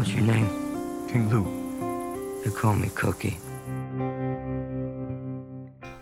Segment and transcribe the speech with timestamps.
[0.00, 0.48] What's your name?
[1.12, 1.44] King Lou.
[2.42, 3.36] They call me Cookie.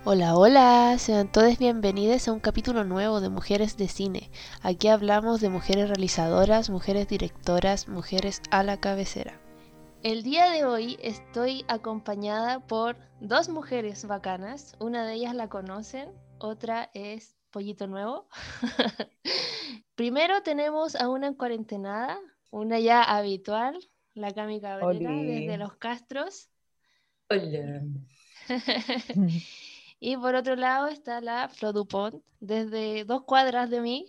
[0.05, 4.31] Hola, hola, sean todos bienvenidos a un capítulo nuevo de Mujeres de Cine.
[4.63, 9.41] Aquí hablamos de mujeres realizadoras, mujeres directoras, mujeres a la cabecera.
[10.05, 14.77] El día de hoy estoy acompañada por dos mujeres bacanas.
[14.79, 16.09] Una de ellas la conocen,
[16.39, 18.29] otra es Pollito Nuevo.
[19.97, 22.17] Primero tenemos a una en cuarentenada,
[22.51, 23.79] una ya habitual,
[24.15, 26.49] la Cami Cabrera, desde Los Castros.
[27.29, 27.83] Hola.
[30.01, 34.07] Y por otro lado está la Flo Dupont, desde dos cuadras de mí.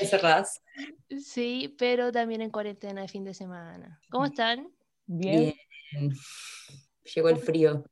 [0.00, 0.60] Encerradas.
[1.18, 4.00] sí, pero también en cuarentena de fin de semana.
[4.10, 4.70] ¿Cómo están?
[5.06, 5.54] Bien.
[5.92, 6.12] Bien.
[7.14, 7.84] Llegó el frío.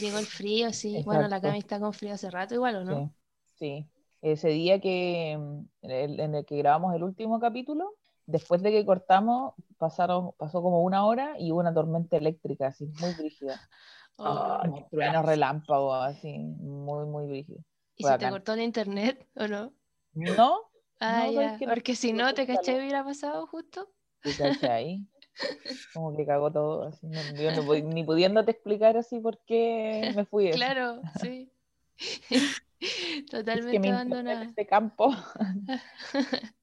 [0.00, 1.02] Llegó el frío, sí.
[1.04, 1.40] Bueno, la.
[1.40, 3.14] Cami está con frío hace rato igual, ¿o no?
[3.58, 3.86] Sí, sí.
[4.22, 7.94] Ese día que mm, en el que grabamos el último capítulo,
[8.26, 12.86] después de que cortamos, pasaron, pasó como una hora y hubo una tormenta eléctrica, así,
[13.00, 13.60] muy brígida.
[14.24, 17.58] Oh, truenos relámpagos, así, muy, muy brígido.
[17.96, 19.72] ¿Y fue si te cortó el internet o no?
[20.14, 20.70] ¿No?
[21.00, 21.42] Ah, No, ya.
[21.42, 21.66] ¿sabes qué?
[21.66, 23.88] No, Porque si no ¿te caché hubiera pasado justo?
[24.22, 25.04] ¿Te cachai?
[25.92, 30.24] Como que cagó todo, así, no- yo no ni pudiéndote explicar así por qué me
[30.24, 30.50] fui.
[30.52, 31.50] Claro, sí.
[33.26, 34.44] Es Totalmente que internet abandonada.
[34.44, 35.14] es de campo.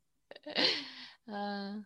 [1.28, 1.82] Ah.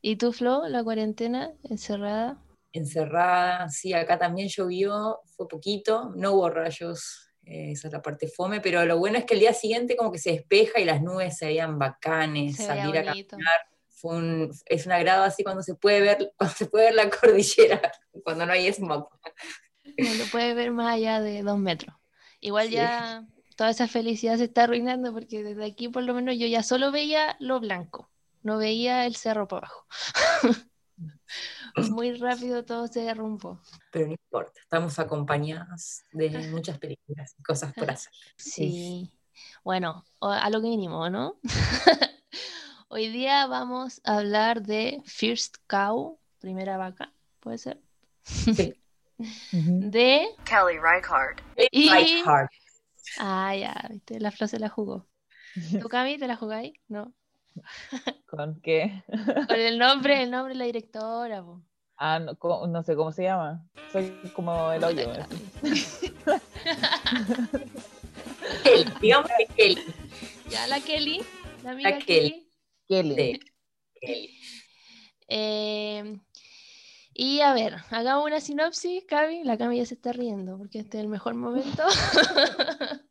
[0.00, 2.38] ¿Y tú, Flo, la cuarentena encerrada?
[2.72, 3.68] Encerrada.
[3.70, 7.20] Sí, acá también llovió, fue poquito, no hubo rayos.
[7.46, 10.10] eh, esa es la parte fome, pero lo bueno es que el día siguiente como
[10.12, 13.36] que se despeja y las nubes se veían bacanes, Se veía salir a bonito.
[13.36, 16.94] caminar, fue un- es un agrado así cuando se puede ver, cuando se puede ver
[16.94, 17.92] la cordillera,
[18.24, 19.08] cuando no hay smog.
[19.84, 21.94] No lo puedes ver más allá de dos metros.
[22.40, 22.74] Igual Sí.
[22.74, 26.62] ya toda esa felicidad se está arruinando porque desde aquí por lo menos yo ya
[26.62, 28.10] solo veía lo blanco,
[28.42, 29.86] no veía el cerro para abajo.
[31.90, 33.60] Muy rápido todo se derrumbó.
[33.90, 38.12] Pero no importa, estamos acompañadas de muchas películas y cosas por hacer.
[38.36, 39.10] Sí.
[39.64, 41.36] Bueno, o- a lo mínimo, ¿no?
[42.88, 47.80] Hoy día vamos a hablar de First Cow, primera vaca, ¿puede ser?
[48.22, 48.74] Sí.
[49.52, 50.28] De...
[50.44, 51.40] Kelly Reichardt.
[51.72, 51.88] Y-
[52.24, 52.48] hard.
[53.18, 55.06] Ah, ya, viste, la Flo se la jugó.
[55.80, 56.72] ¿Tú, Cami, te la jugáis?
[56.88, 57.14] No.
[58.26, 59.04] ¿Con qué?
[59.48, 61.62] Con el nombre, el nombre de la directora, po.
[61.96, 63.64] Ah, no, no sé cómo se llama.
[63.92, 65.12] Soy como el hoyo.
[68.64, 69.82] Kelly, digamos que Kelly.
[70.50, 71.22] Ya la Kelly,
[71.62, 72.48] la amiga La Kelly.
[72.88, 73.14] Kelly.
[73.14, 73.32] Kelly.
[73.32, 73.40] Sí,
[74.00, 74.40] Kelly.
[75.28, 76.18] Eh,
[77.14, 79.44] y a ver, hagamos una sinopsis, Cami.
[79.44, 81.82] La Cami ya se está riendo porque este es el mejor momento.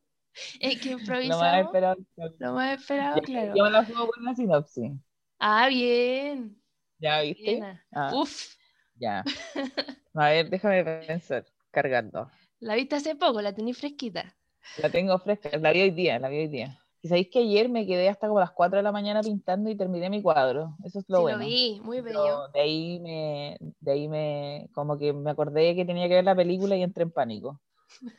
[0.60, 1.66] es que Lo más improvisamos.
[1.66, 1.98] esperado.
[2.40, 3.54] Lo más esperado, claro.
[3.56, 4.92] Yo me la juego por una sinopsis.
[5.40, 6.62] Ah, bien.
[7.00, 7.62] ¿Ya viste?
[7.92, 8.12] Ah.
[8.14, 8.56] Uf,
[8.96, 9.24] Ya.
[10.16, 11.46] A ver, déjame pensar.
[11.72, 12.30] Cargando.
[12.60, 14.36] la viste hace poco, la tení fresquita.
[14.78, 15.50] La tengo fresca.
[15.58, 16.80] La vi hoy día, la vi hoy día.
[17.06, 19.76] Y sabéis que ayer me quedé hasta como las 4 de la mañana pintando y
[19.76, 20.78] terminé mi cuadro.
[20.86, 21.38] Eso es lo sí, bueno.
[21.40, 22.48] lo vi, muy Pero bello.
[22.54, 26.34] de ahí me, de ahí me, como que me acordé que tenía que ver la
[26.34, 27.60] película y entré en pánico.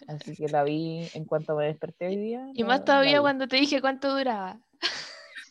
[0.06, 2.46] Así que la vi en cuanto me desperté hoy día.
[2.52, 4.60] Y más todavía cuando te dije cuánto duraba.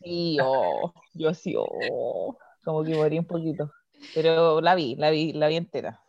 [0.04, 3.72] Sí, oh, yo así, oh, como que morí un poquito.
[4.14, 6.04] Pero la vi, la vi, la vi entera.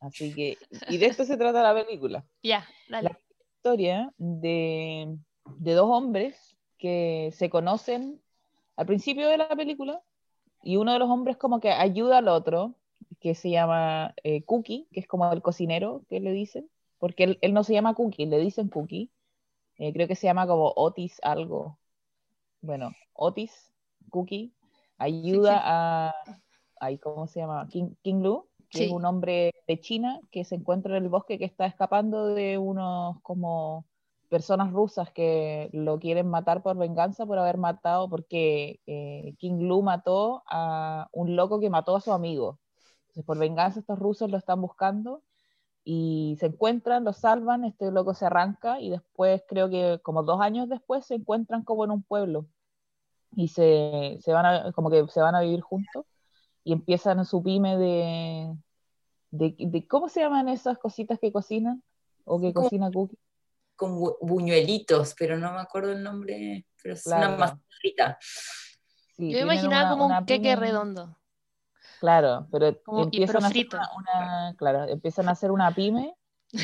[0.00, 0.58] Así que,
[0.90, 2.26] y de esto se trata la película.
[2.42, 3.08] Ya, dale.
[3.08, 3.18] La
[3.56, 5.16] historia de,
[5.56, 8.20] de dos hombres que se conocen
[8.76, 10.02] al principio de la película
[10.62, 12.74] y uno de los hombres como que ayuda al otro,
[13.20, 16.68] que se llama eh, Cookie, que es como el cocinero que le dicen,
[16.98, 19.10] porque él, él no se llama Cookie, le dicen Cookie.
[19.76, 21.78] Eh, creo que se llama como Otis algo.
[22.60, 23.72] Bueno, Otis,
[24.10, 24.52] Cookie,
[24.98, 26.14] ayuda a,
[26.80, 27.68] ay, ¿cómo se llama?
[27.68, 31.38] King, King Lu, que es un hombre de China que se encuentra en el bosque
[31.38, 33.86] que está escapando de unos como
[34.28, 39.82] personas rusas que lo quieren matar por venganza por haber matado, porque eh, King Lu
[39.82, 42.60] mató a un loco que mató a su amigo.
[43.08, 45.22] Entonces, por venganza estos rusos lo están buscando
[45.84, 50.40] y se encuentran, lo salvan, este loco se arranca y después creo que como dos
[50.40, 52.46] años después se encuentran como en un pueblo
[53.36, 56.06] y se, se van a, como que se van a vivir juntos
[56.64, 58.56] y empiezan su pyme de,
[59.30, 61.82] de, de- ¿cómo se llaman esas cositas que cocinan?
[62.24, 63.18] O que cocina Cookie.
[63.78, 67.36] Con bu- buñuelitos, pero no me acuerdo el nombre, pero es Claro.
[67.36, 67.58] una.
[68.20, 71.16] Sí, Yo tienen imaginaba una- como una un queque redondo.
[72.00, 76.14] Claro, pero Como- empiezan pero a una, una- claro, empiezan a hacer una pyme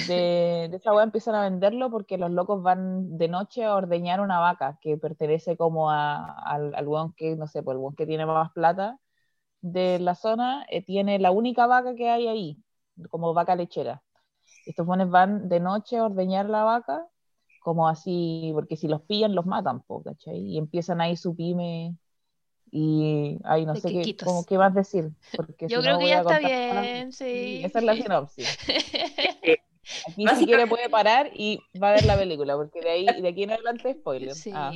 [0.08, 4.20] de, de esa weá empiezan a venderlo porque los locos van de noche a ordeñar
[4.20, 8.06] una vaca que pertenece como a, al, al que, no sé, pues el weón que
[8.06, 8.98] tiene más plata
[9.60, 12.58] de la zona, eh, tiene la única vaca que hay ahí,
[13.08, 14.02] como vaca lechera.
[14.66, 17.06] Estos buenos van de noche a ordeñar la vaca,
[17.60, 20.38] como así, porque si los pillan los matan, po, ¿cachai?
[20.38, 21.96] Y empiezan ahí su pyme
[22.70, 25.10] y ahí no De sé qué, como, qué más decir.
[25.36, 27.62] Porque Yo si creo no que ya a está bien, sí.
[27.64, 28.58] Esa es la sinopsis.
[30.08, 33.28] Aquí si quiere puede parar y va a ver la película, porque de ahí de
[33.28, 34.34] aquí en adelante spoiler.
[34.34, 34.72] Sí, Ah,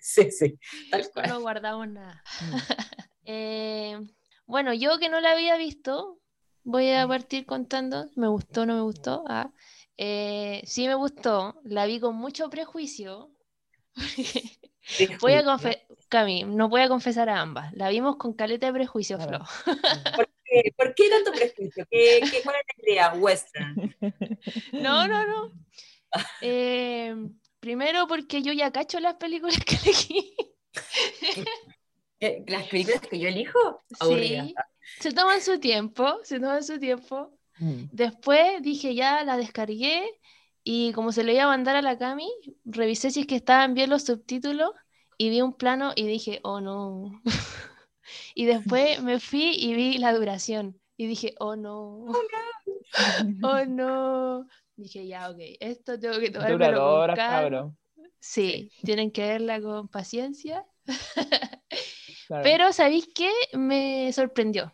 [0.00, 0.58] Sí, sí,
[0.90, 1.28] tal cual.
[1.28, 2.22] no guardamos nada.
[2.40, 2.56] mm.
[3.26, 3.98] Eh,
[4.46, 6.18] bueno, yo que no la había visto,
[6.64, 9.24] voy a partir contando, me gustó no me gustó.
[9.28, 9.50] Ah,
[9.96, 13.30] eh, sí me gustó, la vi con mucho prejuicio.
[15.20, 17.72] Voy a confesar, Cami, no voy a confesar a ambas.
[17.72, 19.38] La vimos con caleta de prejuicio, Flo.
[20.76, 21.86] ¿Por qué tanto prejuicio?
[21.90, 23.14] ¿Qué, qué, ¿Cuál es la idea?
[23.14, 23.94] Western.
[24.72, 25.50] No, no, no.
[26.42, 27.14] Eh,
[27.60, 30.36] primero porque yo ya cacho las películas que elegí.
[32.20, 33.84] Eh, ¿Las películas que yo elijo?
[34.00, 34.54] Sí,
[35.00, 37.36] se toman su tiempo, se toman su tiempo.
[37.58, 37.84] Mm.
[37.92, 40.04] Después dije ya, la descargué
[40.62, 42.30] y como se le iba a mandar a la Cami,
[42.64, 44.70] revisé si es que estaban bien los subtítulos
[45.18, 47.20] y vi un plano y dije, oh no.
[48.34, 52.04] Y después me fui y vi la duración y dije, oh no,
[53.42, 54.46] oh no.
[54.76, 57.78] Dije, ya, ok, esto tengo que Dura tomármelo dos con cabrón.
[58.20, 60.66] Sí, tienen que verla con paciencia.
[62.40, 63.30] Pero, ¿sabéis qué?
[63.54, 64.72] Me sorprendió.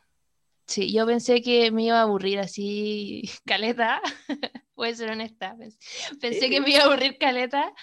[0.67, 4.01] Sí, yo pensé que me iba a aburrir así, caleta.
[4.77, 5.57] Voy a ser honesta.
[5.57, 5.79] pens-
[6.21, 7.75] Pensé que me iba a aburrir caleta,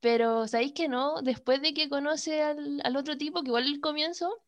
[0.00, 1.22] pero ¿sabéis que no?
[1.22, 4.42] Después de que conoce al, al otro tipo, que igual al comienzo,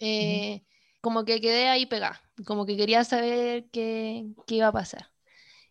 [0.00, 0.64] eh,
[1.00, 5.10] como que quedé ahí pegada, como que quería saber qué, qué iba a pasar.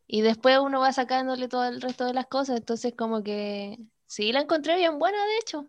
[0.07, 3.77] Y después uno va sacándole todo el resto de las cosas, entonces como que
[4.07, 5.67] sí, la encontré bien buena, de hecho.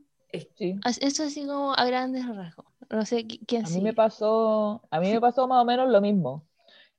[0.56, 0.76] Sí.
[1.00, 2.66] Eso así como a grandes rasgos.
[2.90, 5.90] No sé qui- quién A mí me pasó, a mí me pasó más o menos
[5.90, 6.46] lo mismo.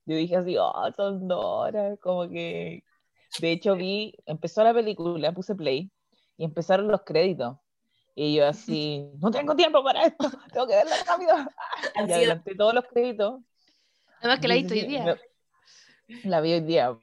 [0.05, 2.83] Yo dije así, oh, son dos horas, como que...
[3.39, 5.91] De hecho vi, empezó la película, puse play,
[6.37, 7.57] y empezaron los créditos.
[8.13, 11.35] Y yo así, no tengo tiempo para esto, tengo que verla rápido.
[12.07, 13.41] Y adelanté todos los créditos.
[14.19, 15.17] Además que la he visto hoy día.
[16.23, 16.97] La vi hoy día.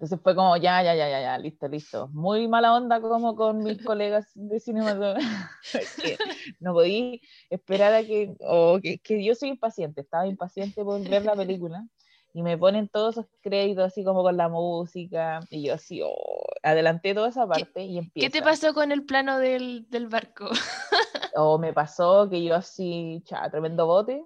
[0.00, 2.08] Entonces fue como, ya, ya, ya, ya, ya, listo, listo.
[2.14, 5.26] Muy mala onda como con mis colegas de cinematografía.
[6.58, 7.20] no podí
[7.50, 11.86] esperar a que, o que, que yo soy impaciente, estaba impaciente por ver la película.
[12.32, 15.40] Y me ponen todos esos créditos así como con la música.
[15.50, 18.26] Y yo así, oh, adelanté toda esa parte y empieza.
[18.26, 20.48] ¿Qué te pasó con el plano del, del barco?
[21.36, 24.24] O me pasó que yo así, cha, tremendo bote.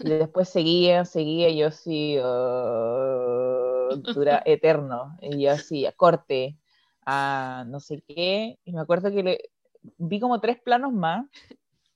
[0.00, 3.21] Y después seguía, seguía, y yo así, oh,
[3.96, 5.16] dura eterno.
[5.20, 6.58] Y yo así, a corte,
[7.06, 8.58] a no sé qué.
[8.64, 9.38] Y me acuerdo que le,
[9.98, 11.26] vi como tres planos más,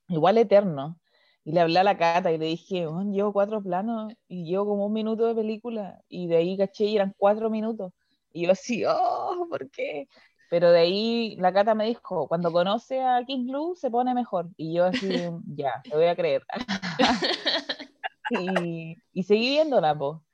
[0.08, 0.98] igual eterno.
[1.44, 4.66] Y le hablé a la Cata y le dije, "Weón, llevo cuatro planos y llevo
[4.66, 6.02] como un minuto de película.
[6.08, 7.92] Y de ahí caché y eran cuatro minutos.
[8.32, 10.08] Y yo así, oh, ¿por qué?
[10.50, 14.48] Pero de ahí la Cata me dijo, cuando conoce a King Blue se pone mejor.
[14.56, 15.08] Y yo así,
[15.56, 16.44] ya, te voy a creer.
[18.30, 20.25] y, y seguí viéndola, po.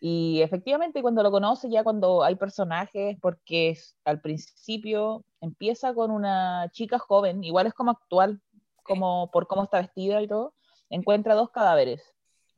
[0.00, 6.10] Y efectivamente cuando lo conoce, ya cuando hay personajes, porque es- al principio empieza con
[6.10, 8.40] una chica joven, igual es como actual,
[8.82, 10.54] como por cómo está vestida y todo,
[10.88, 12.02] encuentra dos cadáveres,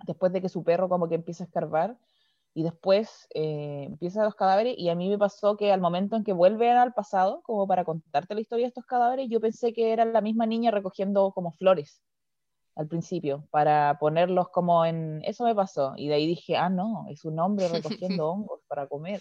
[0.06, 1.98] después de que su perro como que empieza a escarbar,
[2.54, 6.24] y después eh, empieza los cadáveres, y a mí me pasó que al momento en
[6.24, 9.92] que vuelven al pasado, como para contarte la historia de estos cadáveres, yo pensé que
[9.92, 12.02] era la misma niña recogiendo como flores
[12.74, 15.22] al principio, para ponerlos como en...
[15.24, 18.86] Eso me pasó, y de ahí dije, ah, no, es un hombre recogiendo hongos para
[18.86, 19.20] comer.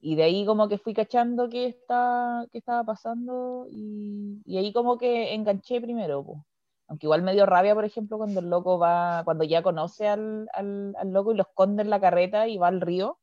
[0.00, 4.72] Y de ahí como que fui cachando qué, está, qué estaba pasando, y, y ahí
[4.72, 6.44] como que enganché primero, po.
[6.88, 10.48] Aunque igual me dio rabia, por ejemplo, cuando el loco va, cuando ya conoce al,
[10.52, 13.18] al, al loco y lo esconde en la carreta y va al río,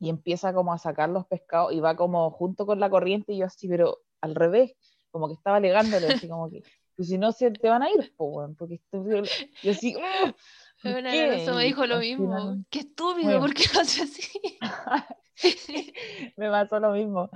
[0.00, 3.38] y empieza como a sacar los pescados, y va como junto con la corriente, y
[3.38, 4.74] yo así, pero al revés,
[5.10, 6.62] como que estaba alegándole, así como que,
[6.96, 9.04] pues si no se te van a ir, po, porque esto-
[9.62, 10.34] yo así, "Ugh,
[10.82, 11.22] ¿por Una qué?".
[11.24, 12.28] Alonso me Y dijo lo mismo.
[12.28, 13.40] final- Qué estúpido, Bueno.
[13.40, 14.22] ¿por qué lo hace así?
[16.36, 17.30] me pasó lo mismo.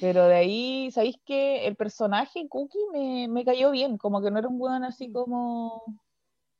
[0.00, 3.98] Pero de ahí, ¿sabéis que el personaje Cookie me, me cayó bien?
[3.98, 5.82] Como que no era un weón así como,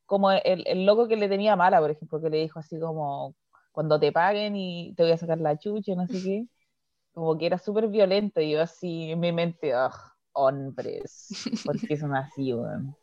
[0.07, 3.35] como el, el loco que le tenía mala, por ejemplo, que le dijo así como,
[3.73, 6.47] cuando te paguen y te voy a sacar la chucha, no sé qué.
[7.15, 9.91] Como que era súper violento y yo así en mi mente, ¡ah!
[10.37, 11.29] Hombres,
[11.67, 12.97] ¿por qué son así, weón?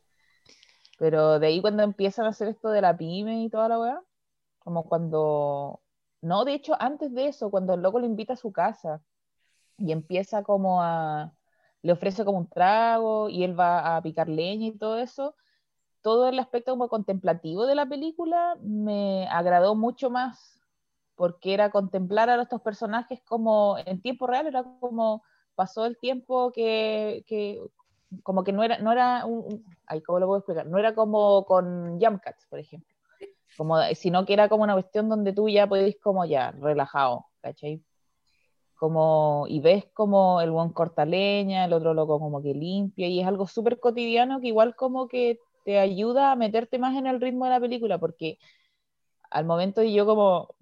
[1.00, 4.02] Pero de ahí cuando empiezan a hacer esto de la pyme y toda la weá,
[4.60, 5.84] como cuando
[6.24, 9.02] no, de hecho, antes de eso, cuando el loco le invita a su casa
[9.78, 11.34] y empieza como a,
[11.82, 15.36] le ofrece como un trago y él va a picar leña y todo eso,
[16.02, 20.62] todo el aspecto como contemplativo de la película me agradó mucho más
[21.16, 25.24] porque era contemplar a estos personajes como en tiempo real, era como
[25.56, 27.62] pasó el tiempo que, que
[28.22, 30.68] como que no era, no era un, ay, ¿cómo lo puedo explicar?
[30.68, 32.94] No era como con Jump Cats, por ejemplo,
[33.58, 37.82] como, sino que era como una cuestión donde tú ya podés como ya, relajado, ¿cachai?
[38.76, 43.22] Como, y ves como el buen corta leña, el otro loco como que limpia, y
[43.22, 47.22] es algo súper cotidiano que igual como que te ayuda a meterte más en el
[47.22, 48.38] ritmo de la película, porque
[49.30, 50.56] al momento yo como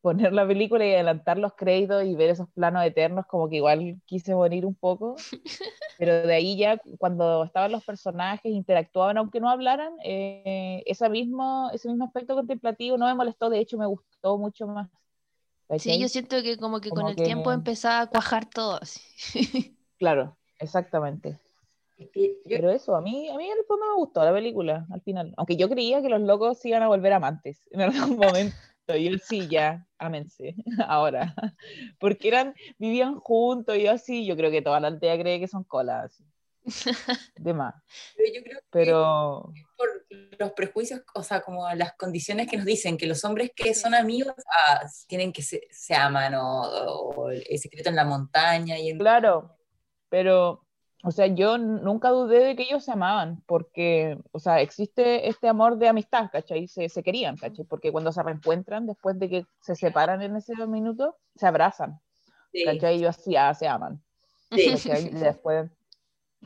[0.00, 4.00] poner la película y adelantar los créditos y ver esos planos eternos, como que igual
[4.06, 5.16] quise morir un poco,
[5.98, 11.70] pero de ahí ya cuando estaban los personajes, interactuaban aunque no hablaran, eh, ese, mismo,
[11.74, 14.88] ese mismo aspecto contemplativo no me molestó, de hecho me gustó mucho más.
[15.78, 18.80] Sí, yo siento que como que con el tiempo empezaba a cuajar todo.
[19.98, 21.38] claro, exactamente.
[22.44, 25.32] Pero eso, a mí, a mí en el fondo me gustó la película, al final.
[25.36, 28.56] Aunque yo creía que los locos iban a volver amantes en algún momento.
[28.88, 30.54] Y él sí, ya, ámense,
[30.86, 31.34] ahora.
[31.98, 35.48] Porque eran, vivían juntos y yo así, yo creo que toda la aldea cree que
[35.48, 36.22] son colas.
[37.36, 37.74] De más.
[38.16, 39.52] Pero yo creo que Pero...
[39.76, 39.88] por
[40.38, 43.94] los prejuicios, o sea, como las condiciones que nos dicen que los hombres que son
[43.94, 48.78] amigos ah, tienen que se, se aman o, o, el secreto en la montaña.
[48.78, 49.56] Y Claro,
[50.08, 50.64] pero
[51.04, 55.48] o sea, yo nunca dudé de que ellos se amaban, porque, o sea, existe este
[55.48, 56.68] amor de amistad, ¿cachai?
[56.68, 57.64] Se, se querían, ¿cachai?
[57.64, 62.00] Porque cuando se reencuentran, después de que se separan en ese minuto, se abrazan,
[62.52, 62.64] sí.
[62.64, 62.96] ¿cachai?
[62.96, 64.00] Ellos así, ah, se aman.
[64.52, 64.76] Sí.
[65.12, 65.68] después,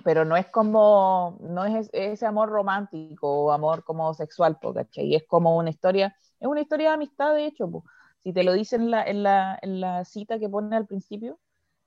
[0.03, 5.15] pero no es como, no es ese amor romántico o amor como sexual, ¿cachai?
[5.15, 7.85] Es como una historia, es una historia de amistad, de hecho, po.
[8.23, 11.39] si te lo dicen en la, en, la, en la cita que pone al principio,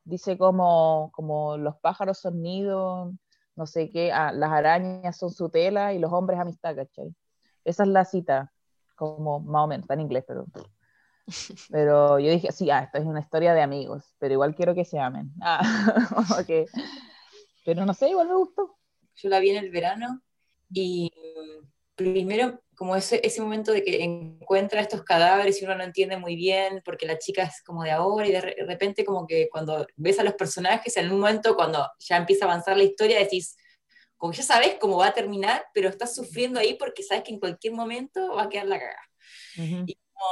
[0.03, 3.13] dice como, como los pájaros son nidos,
[3.55, 7.13] no sé qué, ah, las arañas son su tela y los hombres amistad, ¿cachai?
[7.65, 8.53] Esa es la cita,
[8.95, 10.45] como más o menos, está en inglés, pero...
[11.69, 14.83] Pero yo dije, sí, ah, esta es una historia de amigos, pero igual quiero que
[14.83, 15.31] se amen.
[15.41, 15.61] Ah,
[16.41, 16.65] okay.
[17.63, 18.79] Pero no sé, igual me gustó.
[19.13, 20.21] Yo la vi en el verano
[20.71, 21.11] y
[21.99, 26.37] primero como ese, ese momento de que encuentra estos cadáveres y uno no entiende muy
[26.37, 30.17] bien porque la chica es como de ahora y de repente como que cuando ves
[30.17, 33.57] a los personajes en un momento cuando ya empieza a avanzar la historia decís,
[34.15, 37.39] como ya sabes cómo va a terminar, pero estás sufriendo ahí porque sabes que en
[37.41, 39.01] cualquier momento va a quedar la caga.
[39.57, 40.25] Y como,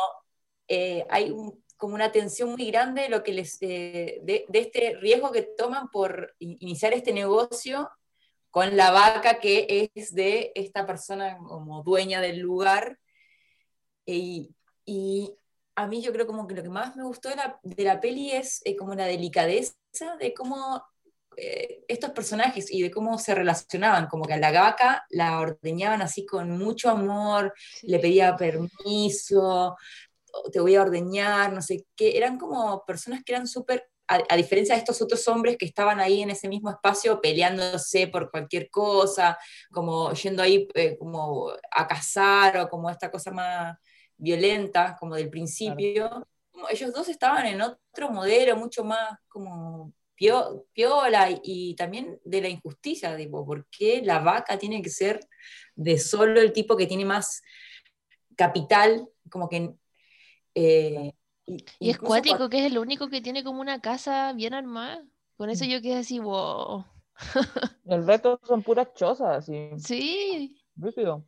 [0.69, 4.59] eh, hay un, como una tensión muy grande de, lo que les, eh, de, de,
[4.59, 7.89] este riesgo que toman por iniciar este negocio
[8.57, 12.97] con la vaca que es de esta persona como dueña del lugar.
[14.03, 15.31] Y, y
[15.75, 17.99] a mí yo creo como que lo que más me gustó de la, de la
[17.99, 19.75] peli es eh, como la delicadeza
[20.19, 20.83] de cómo
[21.35, 26.01] eh, estos personajes y de cómo se relacionaban, como que a la vaca la ordeñaban
[26.01, 27.85] así con mucho amor, sí.
[27.85, 29.77] le pedía permiso,
[30.51, 34.35] te voy a ordeñar, no sé qué, eran como personas que eran súper a, a,
[34.35, 38.69] diferencia de estos otros hombres que estaban ahí en ese mismo espacio peleándose por cualquier
[38.69, 39.37] cosa,
[39.71, 43.77] como yendo ahí eh, como a cazar o como esta cosa más
[44.17, 46.27] violenta, como del principio, claro.
[46.51, 52.41] como ellos dos estaban en otro modelo mucho más como piola y, y, también de
[52.41, 55.19] la injusticia, tipo, ¿por qué la vaca tiene que ser
[55.75, 57.41] de solo el tipo que tiene más
[58.35, 59.07] capital?
[59.29, 59.73] Como que...
[60.55, 61.11] Eh,
[61.47, 62.49] y, y es cuático cuando...
[62.49, 65.03] que es el único que tiene como una casa bien armada.
[65.37, 65.67] Con eso mm.
[65.69, 66.85] yo quedé así, wow.
[67.85, 69.69] el resto son puras chozas, así.
[69.77, 70.61] Sí.
[70.75, 71.25] Rípido.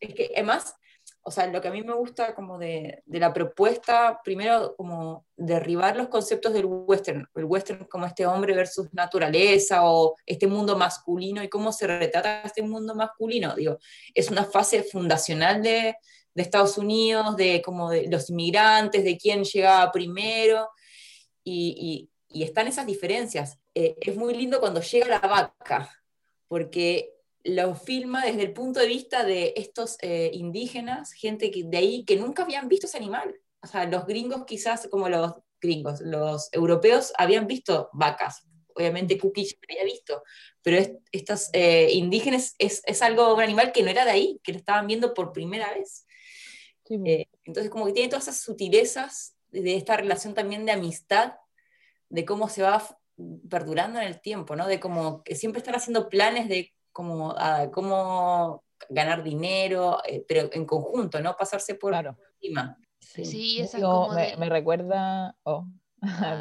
[0.00, 0.74] Es que además,
[1.22, 5.24] o sea, lo que a mí me gusta como de, de, la propuesta, primero como
[5.36, 10.76] derribar los conceptos del western, el western como este hombre versus naturaleza o este mundo
[10.76, 13.54] masculino y cómo se retrata este mundo masculino.
[13.54, 13.78] Digo,
[14.14, 15.96] es una fase fundacional de,
[16.38, 20.68] de Estados Unidos, de como de los inmigrantes, de quién llegaba primero,
[21.44, 23.58] y, están esas diferencias.
[23.74, 25.90] Eh, es muy lindo cuando llega la vaca,
[26.46, 31.76] porque lo filma desde el punto de vista de estos eh, indígenas, gente que, de
[31.78, 33.34] ahí que nunca habían visto ese animal.
[33.62, 39.44] O sea, los gringos quizás, como los gringos, los europeos habían visto vacas, obviamente Cookie
[39.44, 40.22] ya había visto,
[40.62, 44.40] pero es, estos eh, indígenas es, es, algo, un animal que no era de ahí,
[44.44, 46.06] que lo estaban viendo por primera vez.
[46.88, 46.98] Sí.
[47.04, 51.34] Eh, entonces, como que tiene todas esas sutilezas de esta relación también de amistad,
[52.08, 52.82] de cómo se va
[53.48, 54.66] perdurando en el tiempo, ¿no?
[54.66, 60.48] De como que siempre están haciendo planes de cómo, uh, cómo ganar dinero, eh, pero
[60.52, 61.36] en conjunto, ¿no?
[61.36, 62.16] Pasarse por claro.
[62.40, 62.78] encima.
[63.00, 63.24] Sí.
[63.24, 65.36] Sí, esa es Yo- como me, de- me recuerda.
[65.44, 65.66] Oh,
[66.02, 66.40] Ah,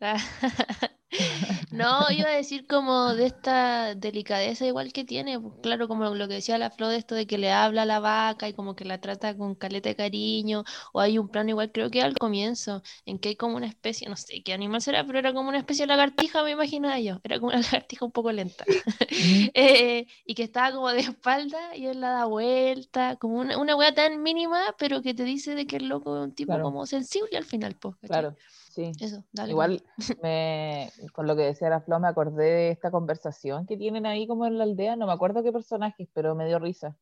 [1.70, 6.28] No, iba a decir como de esta delicadeza igual que tiene, pues, claro, como lo
[6.28, 8.74] que decía la Flo de esto de que le habla a la vaca y como
[8.76, 12.16] que la trata con caleta de cariño, o hay un plano igual creo que al
[12.18, 15.48] comienzo, en que hay como una especie, no sé qué animal será, pero era como
[15.48, 18.64] una especie de lagartija, me imaginaba yo, era como una lagartija un poco lenta,
[19.54, 23.76] Eh, y que estaba como de espalda y él la da vuelta, como una, una
[23.76, 26.64] wea tan mínima, pero que te dice de que el loco es un tipo Claro.
[26.64, 27.96] como sensible al final, pues.
[28.00, 28.36] Claro,
[28.70, 28.92] sí.
[29.00, 29.50] Eso, dale.
[29.50, 29.82] Igual
[30.22, 34.26] me, con lo que decía la Flo, me acordé de esta conversación que tienen ahí
[34.26, 36.96] como en la aldea, no me acuerdo qué personajes, pero me dio risa,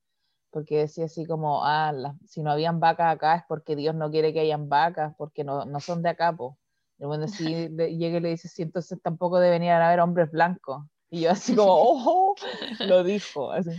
[0.51, 1.93] porque decía así como, ah,
[2.27, 5.65] si no habían vacas acá es porque Dios no quiere que hayan vacas, porque no,
[5.65, 6.59] no son de acá, po.
[6.99, 10.85] Y bueno, si le- llega y le dice, sí, entonces tampoco deberían haber hombres blancos.
[11.11, 12.35] Y yo así como, oh,
[12.81, 13.71] lo dijo, así,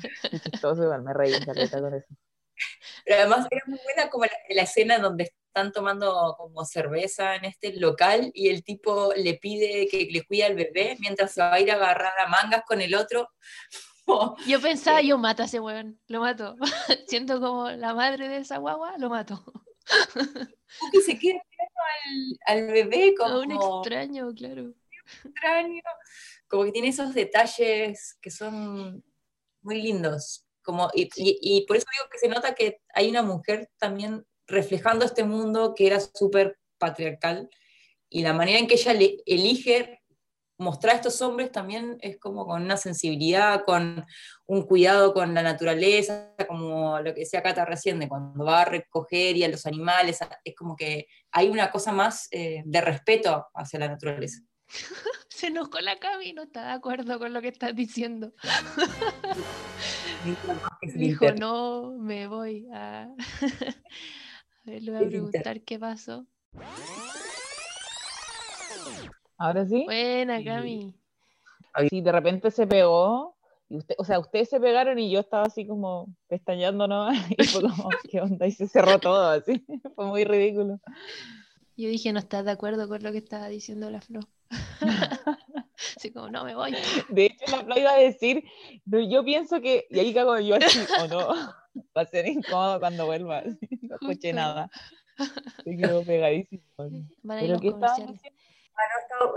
[0.44, 2.08] chistoso, igual me reí caleta con eso.
[3.06, 7.46] Pero además era muy buena como la, la escena donde están tomando como cerveza en
[7.46, 11.54] este local y el tipo le pide que le cuide al bebé mientras se va
[11.54, 13.30] a ir a agarrar a mangas con el otro.
[14.48, 16.56] Yo pensaba, yo mato a ese weón, lo mato.
[17.08, 19.44] Siento como la madre de esa guagua, lo mato.
[20.80, 21.82] Cookie se queda mirando
[22.48, 24.74] al, al bebé A como un extraño, claro.
[25.26, 25.82] extraño,
[26.48, 29.04] como que tiene esos detalles que son
[29.62, 30.46] muy lindos.
[30.64, 34.26] Como, y, y- y por eso digo que se nota que hay una mujer también
[34.50, 37.50] reflejando este mundo que era súper patriarcal
[38.10, 40.00] y la manera en que ella le elige
[40.60, 44.06] mostrar a estos hombres también es como con una sensibilidad, con
[44.46, 48.66] un cuidado con la naturaleza, como lo que decía Cata recién, de cuando va a
[48.66, 53.48] recoger y a los animales, es como que hay una cosa más eh, de respeto
[53.54, 54.42] hacia la naturaleza.
[55.30, 58.34] Se enojó la Cami, no está de acuerdo con lo que estás diciendo.
[60.26, 63.08] Dijo, Dijo, no, me voy a...
[64.70, 66.28] Ver, le voy a preguntar qué pasó.
[69.38, 70.44] Ahora sí, Buena.
[70.44, 70.94] Cami.
[71.90, 73.36] sí, de repente se pegó,
[73.68, 77.44] y usted, o sea, ustedes se pegaron y yo estaba así como pestañeando nomás, y
[77.46, 78.46] fue como, ¿qué onda?
[78.46, 79.66] Y se cerró todo así,
[79.96, 80.80] fue muy ridículo.
[81.76, 84.20] Yo dije, no estás de acuerdo con lo que estaba diciendo la Flo.
[85.96, 86.76] Así como, no me voy.
[87.08, 88.44] De hecho, la Flo iba a decir,
[88.90, 91.30] pero yo pienso que, y ahí cago yo así, o no,
[91.98, 93.44] va a ser incómodo cuando vuelva,
[93.82, 94.70] no escuché nada,
[95.66, 96.64] se quedó pegadísimo.
[96.78, 98.14] Van a ir Pero los ¿qué comerciales.
[98.14, 98.40] diciendo?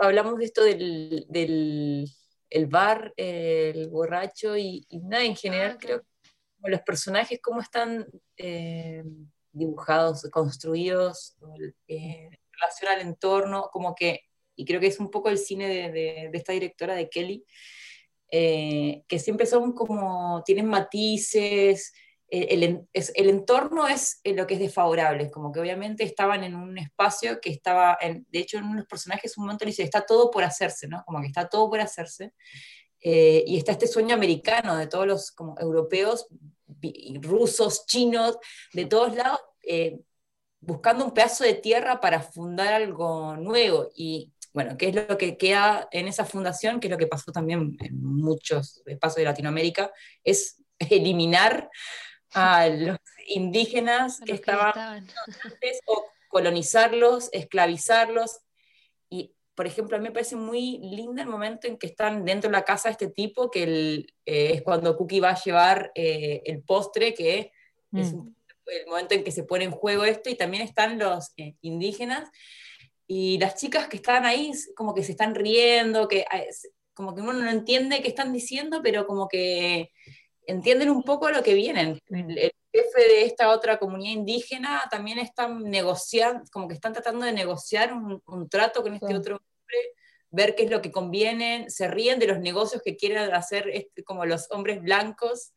[0.01, 2.09] hablamos de esto del, del
[2.51, 7.61] el bar, el borracho y, y nada, en general Ah, creo que los personajes, cómo
[7.61, 9.03] están eh,
[9.51, 11.37] dibujados, construidos,
[11.89, 14.21] eh, en relación al entorno, como que,
[14.55, 17.45] y creo que es un poco el cine de, de- de esta directora de Kelly,
[18.31, 21.93] eh, que siempre son como, tienen matices,
[22.51, 26.45] el, en- es- el entorno es eh, lo que es desfavorable, como que obviamente estaban
[26.45, 29.83] en un espacio que estaba, en- de hecho en unos personajes un momento le dice,
[29.83, 31.03] está todo por hacerse, ¿no?
[31.07, 32.33] Como que está todo por hacerse.
[33.05, 36.27] Eh, y está este sueño americano de todos los como europeos,
[37.21, 38.39] rusos, chinos,
[38.73, 39.99] de todos lados, eh,
[40.61, 43.91] buscando un pedazo de tierra para fundar algo nuevo.
[43.95, 46.81] Y bueno, ¿qué es lo que queda en esa fundación?
[46.81, 49.93] Que es lo que pasó también en muchos espacios de Latinoamérica,
[50.25, 51.71] es eliminar
[52.35, 55.07] a los indígenas que los que estaban estaban.
[55.45, 58.41] antes, o colonizarlos, esclavizarlos.
[59.11, 62.49] Y, por ejemplo, a mí me parece muy lindo el momento en que están dentro
[62.51, 65.93] de la casa de este tipo, que el- eh, es cuando Cookie va a llevar
[65.95, 67.53] eh, el postre, que
[67.95, 68.19] es Mm.
[68.19, 71.57] un- el momento en que se pone en juego esto, y también están los eh,
[71.61, 72.31] indígenas,
[73.07, 77.15] y las chicas que están ahí como que se están riendo, que ah, es- como
[77.15, 79.91] que uno no entiende qué están diciendo, pero como que
[80.47, 81.99] entienden un poco lo que vienen.
[82.09, 87.33] El, jefe de esta otra comunidad indígena también están negociando, como que están tratando de
[87.33, 89.13] negociar un, un trato con este Sí.
[89.15, 89.79] otro hombre,
[90.31, 94.03] ver qué es lo que conviene, se ríen de los negocios que quieren hacer este,
[94.05, 95.53] como los hombres blancos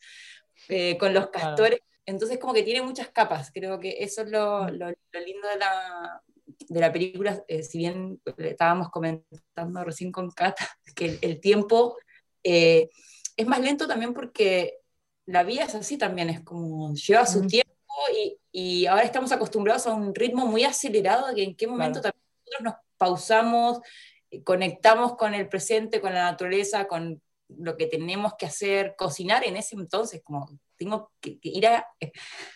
[0.67, 1.47] eh, con los Claro.
[1.47, 1.79] castores.
[2.05, 5.57] Entonces como que tiene muchas capas, creo que eso es lo, lo- lo lindo de
[5.57, 6.21] la,
[6.67, 10.67] de la película, eh, si bien estábamos comentando recién con Cata,
[10.97, 11.97] que el, el tiempo
[12.43, 12.89] eh,
[13.37, 14.79] es más lento también porque
[15.25, 17.73] la vida es así también, es como lleva su tiempo
[18.13, 22.13] y, y ahora estamos acostumbrados a un ritmo muy acelerado, que en qué momento Claro.
[22.13, 23.79] también nosotros nos pausamos,
[24.31, 29.43] eh, conectamos con el presente, con la naturaleza, con lo que tenemos que hacer, cocinar
[29.45, 32.11] en ese entonces, como tengo que, que ir a eh,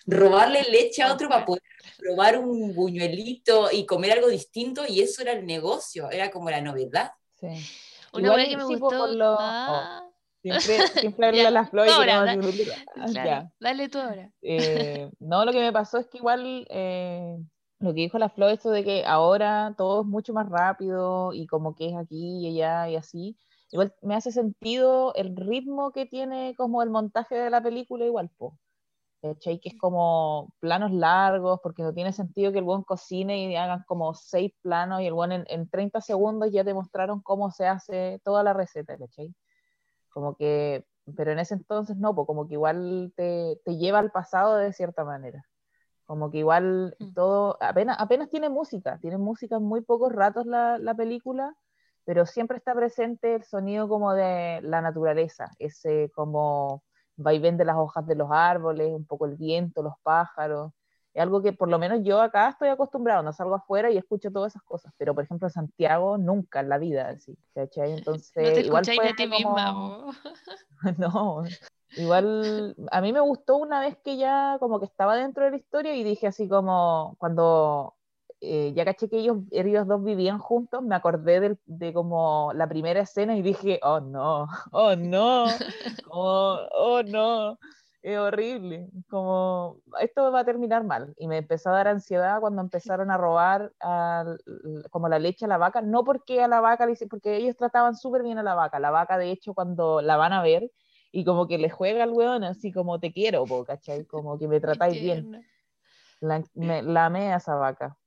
[0.05, 1.63] robarle leche a otro para poder
[1.97, 6.61] probar un buñuelito y comer algo distinto, y eso era el negocio, era como la
[6.61, 7.11] novedad.
[7.39, 7.47] Sí.
[8.13, 8.87] Una Igual wea que me gustó.
[8.89, 10.08] con lo- Ah,
[10.41, 10.77] Siempre,
[11.13, 11.91] siempre habla las flores.
[11.91, 12.33] y ahora, da-
[12.95, 13.51] ah, Claro, ya.
[13.59, 14.31] dale tú ahora.
[14.41, 17.37] Eh, no, lo que me pasó es que igual eh,
[17.79, 21.47] lo que dijo la Flo, esto de que ahora todo es mucho más rápido y
[21.47, 23.37] como que es aquí y allá y así,
[23.71, 28.29] igual me hace sentido el ritmo que tiene como el montaje de la película igual,
[28.37, 28.57] po.
[29.21, 29.59] ¿Cachai?
[29.59, 33.83] Que es como planos largos, porque no tiene sentido que el buen cocine y hagan
[33.85, 37.67] como seis planos y el buen en, en 30 segundos ya te mostraron cómo se
[37.67, 39.33] hace toda la receta, ¿cachai?
[40.19, 44.11] Como que, pero en ese entonces no, pues como que igual te, te lleva al
[44.11, 45.45] pasado de cierta manera.
[46.05, 47.13] Como que igual Mm.
[47.13, 51.55] todo, apenas, apenas tiene música, tiene música en muy pocos ratos la, la película,
[52.03, 56.83] pero siempre está presente el sonido como de la naturaleza, ese como
[57.15, 60.73] vaivén de las hojas de los árboles, un poco el viento, los pájaros.
[61.13, 64.31] Es algo que por lo menos yo acá estoy acostumbrado, no salgo afuera y escucho
[64.31, 67.93] todas esas cosas, pero por ejemplo Santiago nunca en la vida, así, ¿cachai?
[67.93, 70.17] Entonces, No te igual fue de ti como- misma.
[70.97, 71.43] no,
[71.95, 75.57] igual a mí me gustó una vez que ya como que estaba dentro de la
[75.57, 77.95] historia y dije así como cuando
[78.41, 82.69] eh, ya caché que ellos, ellos dos vivían juntos, me acordé del- de, como la
[82.69, 85.43] primera escena y dije, oh no, oh no,
[86.11, 87.57] oh no,
[88.01, 91.13] es horrible, como esto va a terminar mal.
[91.17, 94.39] Y me empezó a dar ansiedad cuando empezaron a robar al-
[94.89, 98.23] como la leche a la vaca, no porque a la vaca, porque ellos trataban súper
[98.23, 100.71] bien a la vaca, la vaca de hecho cuando la van a ver
[101.11, 104.05] y como que le juega al weón así como te quiero, po, ¿cachai?
[104.05, 105.29] Como que me tratáis bien
[106.21, 107.97] la, me, la amé a esa vaca.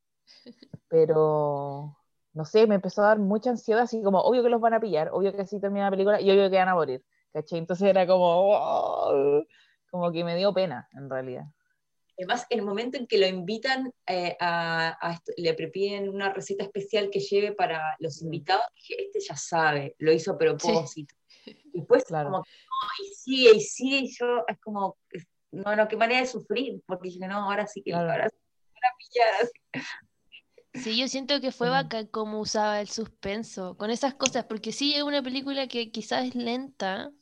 [0.88, 1.96] Pero,
[2.34, 4.80] no sé, me empezó a dar mucha ansiedad, así como, obvio que los van a
[4.80, 7.58] pillar, obvio que así termina la película y obvio que van a morir, ¿cachai?
[7.58, 9.44] Entonces era como, "Wow",
[9.92, 11.44] como que me dio pena, en realidad.
[12.16, 16.64] Además, en el momento en que lo invitan eh, a, a le prepiden una receta
[16.64, 21.14] especial que lleve para los invitados, dije, este ya sabe, lo hizo a propósito.
[21.44, 22.30] Y después, Claro.
[22.30, 24.96] como, no, y sigue, y sigue, y yo, es como,
[25.50, 28.10] no, no, qué manera de sufrir, porque dije, no, ahora sí que Claro.
[28.10, 30.82] ahora sí que me van a pillar, así.
[30.82, 34.94] Sí, yo siento que fue bacán como usaba el suspenso con esas cosas, porque sí
[34.94, 37.12] es una película que quizás es lenta,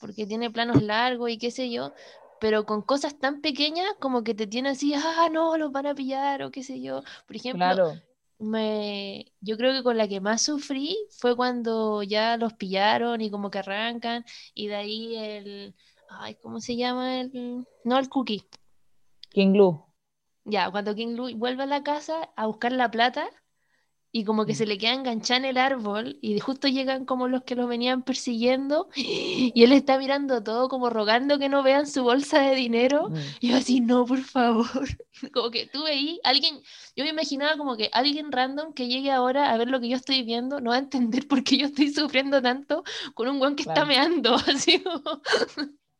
[0.00, 1.92] porque tiene planos largos y qué sé yo,
[2.40, 5.94] pero con cosas tan pequeñas como que te tiene así, ah, no, los van a
[5.94, 7.02] pillar o qué sé yo.
[7.26, 7.92] Por ejemplo, Claro,
[8.38, 13.30] me, yo creo que con la que más sufrí fue cuando ya los pillaron y
[13.30, 15.74] como que arrancan y de ahí el,
[16.08, 17.66] ay, ¿cómo se llama el?
[17.84, 18.44] No el cookie.
[19.28, 19.84] King Lu.
[20.44, 23.28] Ya, cuando King Louis vuelve a la casa a buscar la plata
[24.12, 24.56] y como que Mm.
[24.56, 28.02] se le queda enganchada en el árbol y justo llegan como los que los venían
[28.02, 33.10] persiguiendo y él está mirando todo como rogando que no vean su bolsa de dinero.
[33.10, 33.16] Mm.
[33.40, 34.66] Y yo así, no, por favor.
[35.34, 36.60] Como que tú veí, alguien,
[36.96, 39.96] yo me imaginaba como que alguien random que llegue ahora a ver lo que yo
[39.96, 43.54] estoy viendo no va a entender por qué yo estoy sufriendo tanto con un guan
[43.54, 44.34] que está meando.
[44.46, 45.20] Así como-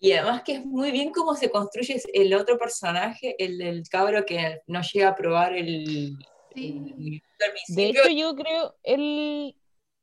[0.01, 4.25] Y además que es muy bien cómo se construye el otro personaje, el, el cabro
[4.25, 6.17] que no llega a probar el...
[6.55, 7.23] Sí.
[7.69, 9.57] De hecho, yo creo, él,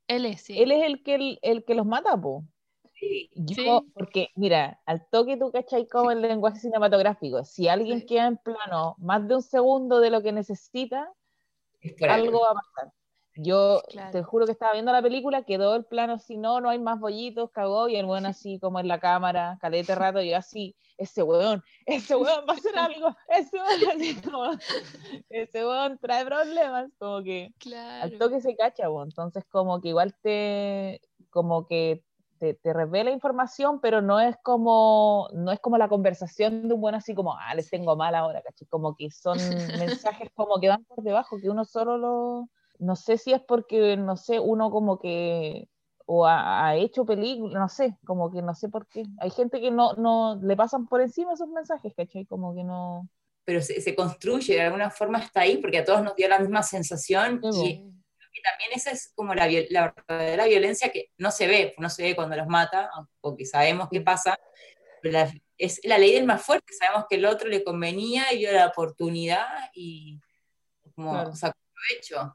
[0.08, 0.58] Él es, sí.
[0.62, 2.44] él es el que, el, el que los mata, po.
[2.94, 3.30] sí.
[3.36, 3.92] Yo, Sí.
[3.94, 7.44] porque, mira, al toque tú cachai como el lenguaje cinematográfico.
[7.46, 8.06] Si alguien Sí.
[8.08, 11.12] queda en plano más de un segundo de lo que necesita,
[12.10, 12.94] algo va a pasar.
[13.40, 14.12] Yo Claro.
[14.12, 17.00] te juro que estaba viendo la película, quedó el plano, si no, no hay más
[17.00, 20.76] bollitos, cagó, y el weón así como en la cámara, calete rato, y yo así,
[20.98, 24.52] ese weón, ese weón va a hacer algo, ese weón, así como,
[25.30, 27.52] ese weón trae problemas, como que
[28.00, 28.18] al Claro.
[28.18, 32.04] toque se cacha, entonces como que igual te, como que
[32.40, 36.82] te, te revela información, pero no es como, no es como la conversación de un
[36.82, 38.68] buen así como, ah, les tengo mal ahora, ¿cachai?
[38.68, 39.40] Como que son
[39.78, 43.98] mensajes como que van por debajo, que uno solo lo, no sé si es porque,
[43.98, 45.70] no sé, uno como que,
[46.06, 49.04] o ha, ha hecho películas, no sé, como que no sé por qué.
[49.20, 52.26] Hay gente que no, no, le pasan por encima esos mensajes, ¿cachai?
[52.26, 53.10] Como que no...
[53.46, 56.40] Pero se, se construye, de alguna forma está ahí, porque a todos nos dio la
[56.40, 57.94] misma sensación Sí, y
[58.34, 62.04] y también esa es como la, la verdadera violencia que no se ve, no se
[62.04, 62.88] ve cuando los mata,
[63.20, 64.38] porque sabemos qué pasa,
[65.02, 68.40] pero la- es la ley del más fuerte, sabemos que el otro le convenía y
[68.40, 70.20] vio la oportunidad y
[70.96, 71.34] como Claro.
[71.36, 72.34] sacó provecho.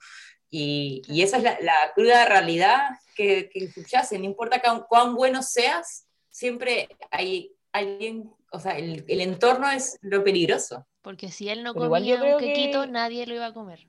[0.54, 2.78] Y, y esa es la, la cruda realidad
[3.16, 9.02] que, que subyace, no importa cuán, cuán bueno seas, siempre hay alguien, o sea, el,
[9.08, 10.86] el entorno es lo peligroso.
[11.00, 13.88] Porque si él no Pero comía un creo que- quequito, nadie lo iba a comer.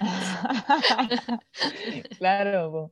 [2.18, 2.90] claro, po.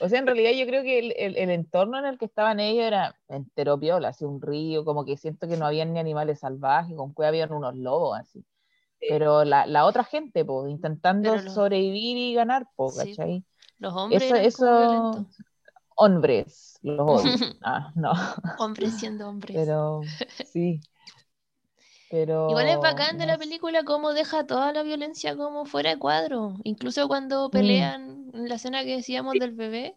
[0.00, 2.60] o sea, en realidad yo creo que el, el- el entorno en el que estaban
[2.60, 6.38] ellos era entero piola, así un río, como que siento que no habían ni animales
[6.40, 8.44] salvajes, con que habían unos lobos así.
[9.00, 13.44] Pero la, la otra gente, po, intentando los- sobrevivir y ganar, po, Sí, ¿cachai?
[13.78, 15.26] Los hombres Eso,
[15.96, 17.56] hombres, los odio.
[17.62, 18.12] Ah, no.
[18.58, 19.56] Hombres siendo hombres.
[19.56, 20.02] Pero
[20.44, 20.80] sí.
[22.10, 25.98] Pero Igual es bacán de la película cómo deja toda la violencia como fuera de
[25.98, 26.54] cuadro.
[26.64, 29.96] Incluso cuando pelean en la escena que decíamos del bebé,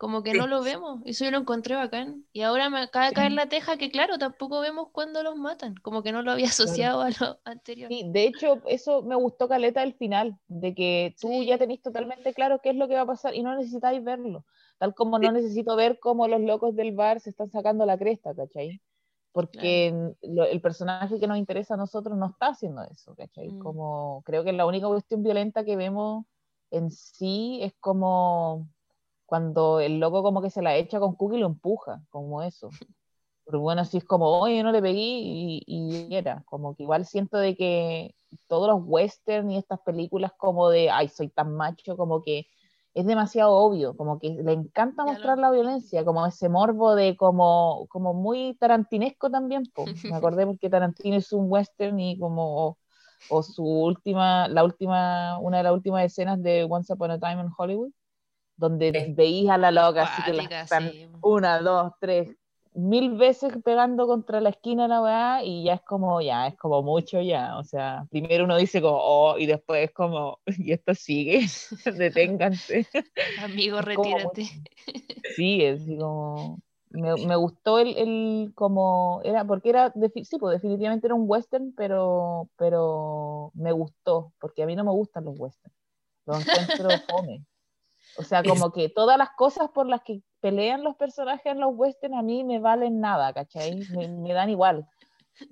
[0.00, 1.02] como que no lo vemos.
[1.04, 2.24] Eso yo lo encontré bacán.
[2.32, 5.74] Y ahora me acaba de caer la teja que, claro, tampoco vemos cuando los matan.
[5.82, 6.46] Como que no lo había
[6.88, 7.90] asociado a lo anterior.
[7.90, 11.44] Sí, de hecho, eso me gustó caleta del final, de que tú Sí.
[11.44, 14.46] ya tenés totalmente claro qué es lo que va a pasar y no necesitáis verlo.
[14.78, 18.34] Tal como no necesito ver cómo los locos del bar se están sacando la cresta,
[18.34, 18.80] ¿cachai?
[19.32, 23.50] Porque lo- el personaje que nos interesa a nosotros no está haciendo eso, ¿cachai?
[23.50, 23.58] Mm.
[23.58, 26.24] Como creo que la única cuestión violenta que vemos
[26.70, 28.66] en sí es como
[29.30, 32.68] cuando el loco como que se la echa con Cookie y lo empuja, como eso.
[33.46, 37.06] Pero bueno, así es como, oye, no le pegué y, y era, como que igual
[37.06, 38.16] siento de que
[38.48, 42.48] todos los western y estas películas como de, ay, soy tan macho, como que
[42.92, 47.86] es demasiado obvio, como que le encanta mostrar la violencia, como ese morbo de como,
[47.88, 49.84] como muy tarantinesco también, po.
[49.86, 52.78] me acordé porque Tarantino es un western y como, o,
[53.30, 57.42] o su última, la última, una de las últimas escenas de Once Upon a Time
[57.42, 57.92] in Hollywood,
[58.60, 59.12] donde Sí.
[59.14, 61.08] veís a la loca así que la Cuática, están sí.
[61.22, 62.36] una, dos, tres,
[62.74, 66.82] mil veces pegando contra la esquina la weá y ya es como, ya, es como
[66.82, 70.94] mucho ya, o sea, primero uno dice como, oh, y después es como, y esto
[70.94, 71.46] sigue,
[71.96, 72.86] deténganse.
[73.42, 74.48] Amigo, Es como retírate.
[75.36, 79.92] Sí, es como, me, me gustó el, el, como, era, porque era,
[80.24, 84.90] sí, pues definitivamente era un western, pero, pero me gustó, porque a mí no me
[84.92, 85.76] gustan los westerns,
[86.26, 87.44] los encuentro fome.
[88.16, 91.72] O sea, como que todas las cosas por las que pelean los personajes en los
[91.74, 93.80] westerns a mí me valen nada, ¿cachai?
[93.90, 94.86] Me, me dan igual.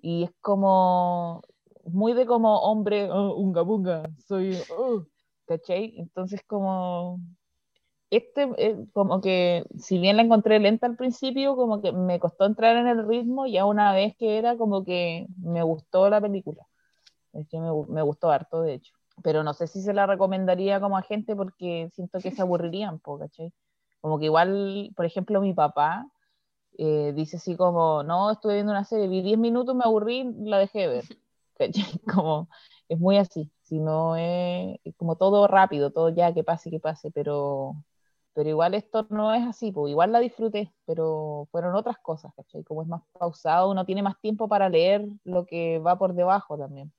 [0.03, 1.43] Y es como
[1.85, 5.05] muy de como hombre, oh, unga bunga, soy, oh",
[5.47, 5.95] ¿cachai?
[5.99, 7.21] Entonces como
[8.11, 12.47] este, eh, como que si bien la encontré lenta al principio, como que me costó
[12.47, 16.67] entrar en el ritmo, ya una vez que era como que me gustó la película.
[17.35, 18.98] Es que me, me gustó harto, de hecho.
[19.23, 22.99] Pero no sé si se la recomendaría como a gente porque siento que se aburrirían,
[23.01, 23.53] po, ¿cachai?
[24.01, 26.07] Como que igual, por ejemplo, mi papá
[26.79, 30.59] eh, dice así como, no, estuve viendo una serie, vi 10 minutos, me aburrí, la
[30.59, 31.05] dejé de ver.
[31.59, 31.99] ¿Cachai?
[32.13, 32.49] Como,
[32.89, 36.81] es muy así, si no es, es como todo rápido, todo ya, que pase, que
[36.81, 37.75] pase, pero,
[38.33, 42.63] pero igual esto no es así, pues igual la disfruté, pero fueron otras cosas, ¿cachai?
[42.65, 46.57] Como es más pausado, uno tiene más tiempo para leer lo que va por debajo
[46.57, 46.93] también.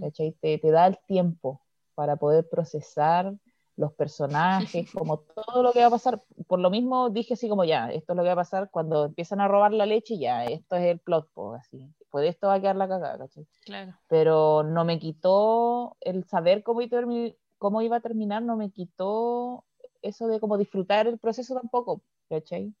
[0.00, 0.32] ¿Cachai?
[0.40, 1.60] Te, te da el tiempo
[1.94, 3.34] para poder procesar
[3.76, 6.20] los personajes, como todo lo que va a pasar.
[6.46, 9.04] Por lo mismo dije así como ya, esto es lo que va a pasar cuando
[9.06, 11.86] empiezan a robar la leche, ya, esto es el plot, po, así.
[12.10, 13.46] Pues esto va a quedar la cagada, ¿cachai?
[13.64, 13.94] Claro.
[14.08, 18.56] pero no me quitó el saber cómo iba, a termi- cómo iba a terminar, no
[18.56, 19.64] me quitó
[20.02, 22.72] eso de como disfrutar el proceso tampoco, ¿cachai?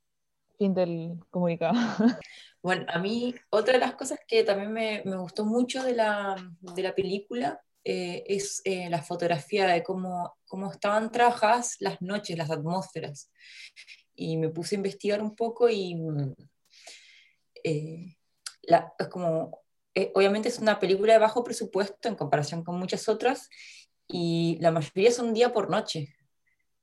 [0.58, 1.74] Fin del comunicado.
[2.66, 6.34] Bueno, a mí otra de las cosas que también me, me gustó mucho de la,
[6.60, 12.36] de la película eh, es eh, la fotografía de cómo, cómo estaban trabajadas las noches,
[12.36, 13.30] las atmósferas.
[14.16, 16.34] Y me puse a investigar un poco y mm,
[17.62, 18.16] eh,
[18.98, 19.62] es como,
[20.14, 23.48] obviamente es una película de bajo presupuesto en comparación con muchas otras
[24.08, 26.16] y la mayoría son día por noche.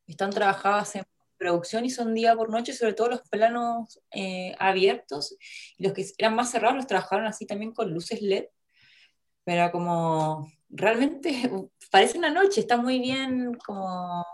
[0.07, 1.03] Están trabajadas en
[1.43, 5.35] producción y son día por noche, sobre todo los planos eh, abiertos,
[5.77, 8.45] y los que eran más cerrados los trabajaron así también con luces LED,
[9.43, 11.29] pero como realmente
[11.91, 14.25] parece una noche, está muy bien como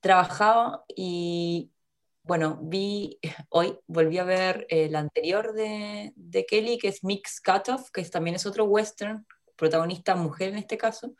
[0.00, 0.84] trabajado.
[0.88, 1.70] Y
[2.24, 3.18] bueno, vi,
[3.50, 8.02] hoy volví a ver eh, la anterior de, de Kelly, que es Mix Cutoff, que
[8.06, 11.14] también es otro western, protagonista mujer en este caso,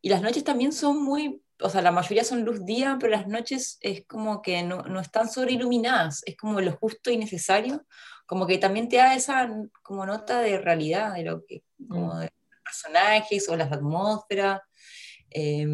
[0.00, 3.26] y las noches también son muy, o sea, la mayoría son luz día, pero las
[3.26, 7.84] noches es como que no, no están sobreiluminadas, es como lo justo y necesario,
[8.26, 9.50] como que también te da esa
[9.82, 12.18] como nota de realidad, de lo que, como Mm.
[12.20, 14.60] de los personajes o las atmósferas,
[15.30, 15.66] eh,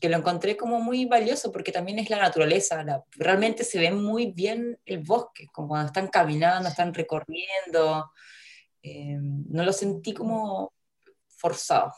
[0.00, 3.90] que lo encontré como muy valioso porque también es la naturaleza, la- realmente se ve
[3.90, 8.10] muy bien el bosque, como cuando están caminando, están recorriendo,
[8.82, 10.72] eh, no lo sentí como
[11.28, 11.92] forzado.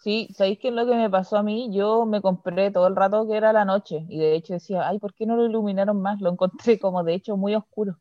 [0.00, 1.70] Sí, ¿sabéis qué es lo que me pasó a mí?
[1.72, 4.98] Yo me compré todo el rato que era la noche y de hecho decía, ay,
[4.98, 6.20] ¿por qué no lo iluminaron más?
[6.20, 7.98] Lo encontré como de hecho muy oscuro.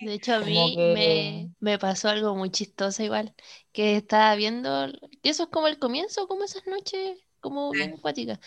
[0.00, 3.34] De hecho, a mí que- me, me pasó algo muy chistoso igual,
[3.72, 4.86] que estaba viendo,
[5.24, 8.38] eso es como el comienzo, como esas noches, como bien acuáticas.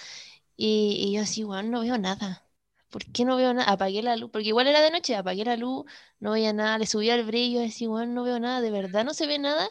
[0.57, 2.47] Y, y yo así, bueno, no veo nada.
[2.89, 3.71] ¿Por qué no veo nada?
[3.71, 5.85] Apagué la luz, porque igual era de noche, apagué la luz,
[6.19, 9.13] no veía nada, le subía el brillo, así, bueno, no veo nada, de verdad no
[9.13, 9.69] se ve nada.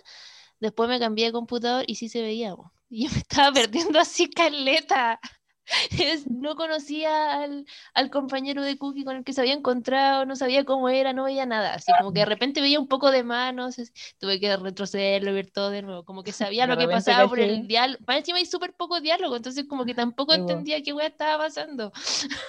[0.61, 2.73] Después me cambié de computador y sí se veía, po.
[2.90, 5.20] Y yo me estaba perdiendo así caleta.
[6.00, 10.35] Es- no conocía al, al compañero de Cookie con el que se había encontrado, no
[10.35, 11.74] sabía cómo era, no veía nada.
[11.74, 13.76] Así como que de repente veía un poco de manos,
[14.18, 16.05] tuve que retrocederlo y ver todo de nuevo.
[16.05, 18.05] Como que sabía De lo que pasaba por el diálogo.
[18.05, 21.92] Para encima hay súper poco diálogo, entonces como que tampoco entendía qué weá estaba pasando.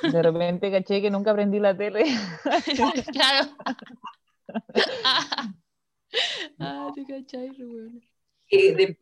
[0.01, 2.05] De repente caché que nunca aprendí la tele.
[3.13, 3.49] Claro.
[6.59, 7.99] Ah, te cachai, bueno.
[8.47, 8.97] Que de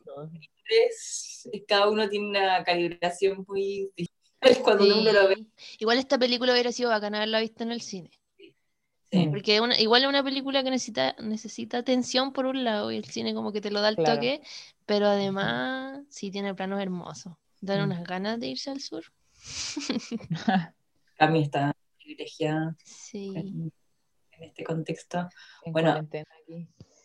[0.70, 4.20] tres, cada uno tiene una calibración muy distinta
[4.64, 5.46] cuando uno lo ve.
[5.80, 8.12] Igual esta película hubiera sido bacana haberla visto en el cine.
[9.12, 9.28] Sí.
[9.32, 13.06] Porque una- igual es una película que necesita, necesita atención por un lado y el
[13.06, 14.16] cine como que te lo da al Claro.
[14.16, 14.42] toque,
[14.86, 17.34] pero además sí tiene planos hermosos.
[17.60, 17.84] Dan Mm.
[17.86, 19.04] unas ganas de irse al sur.
[21.18, 23.34] Cami está privilegiada Sí.
[23.36, 23.72] en,
[24.32, 25.28] en este contexto.
[25.66, 26.08] En Bueno.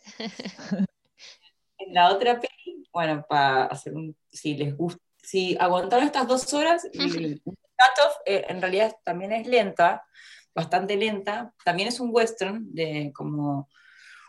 [1.78, 6.54] En la otra peli, bueno, para hacer un, si les gusta, si aguantaron estas dos
[6.54, 10.04] horas, el Cut-Off, eh, en realidad también es lenta,
[10.54, 13.68] bastante lenta, también es un western de como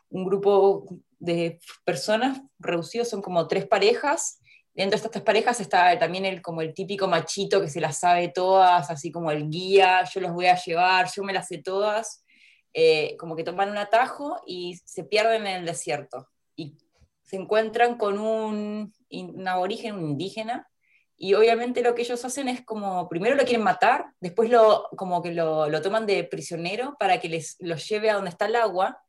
[0.10, 0.86] un grupo
[1.20, 4.40] de personas reducidos, son como tres parejas,
[4.74, 8.00] dentro de estas tres parejas está también el, como el típico machito que se las
[8.00, 11.60] sabe todas, así como el guía, yo los voy a llevar, yo me las sé
[11.60, 12.26] todas,
[12.74, 16.28] eh, como que toman un atajo y se pierden en el desierto.
[17.26, 20.70] Se encuentran con un, un aborigen, un indígena,
[21.18, 25.22] y obviamente lo que ellos hacen es como, primero lo quieren matar, después lo, como
[25.22, 28.56] que lo, lo toman de prisionero para que les los lleve a donde está el
[28.56, 29.02] agua,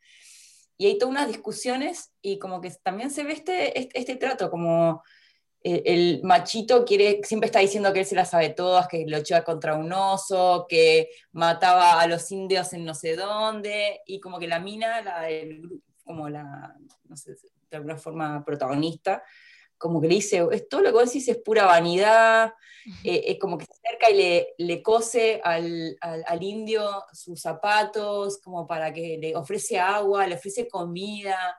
[0.79, 4.51] y hay todas unas discusiones, y como que también se ve este, este, este trato,
[4.51, 5.03] como
[5.63, 9.19] eh, el machito quiere, siempre está diciendo que él se las sabe todas, que lo
[9.19, 14.39] lleva contra un oso, que mataba a los indios en no sé dónde, y como
[14.39, 16.77] que la mina, la gru- como la,
[17.09, 17.35] no sé,
[17.71, 19.23] de alguna forma protagonista,
[19.79, 22.53] como que le dice, es todo lo que vos decís es pura vanidad,
[23.05, 27.41] eh, es como que se acerca y le, le cose al, al, al indio sus
[27.43, 31.59] zapatos, como para que le ofrece agua, le ofrece comida,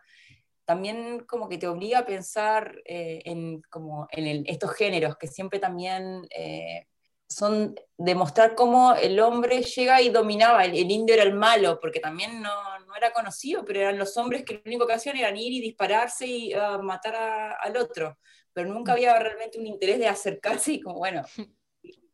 [0.66, 5.28] también como que te obliga a pensar eh, en, como en el- estos géneros que
[5.28, 6.88] siempre también eh,
[7.30, 12.00] son demostrar cómo el hombre llega y dominaba, el, el indio era el malo, porque
[12.00, 15.30] también no, no era conocido, pero eran los hombres que lo único que hacían era
[15.32, 18.18] ir y dispararse y ah, matar a- al otro,
[18.54, 21.24] pero nunca había realmente un interés de acercarse y como, bueno,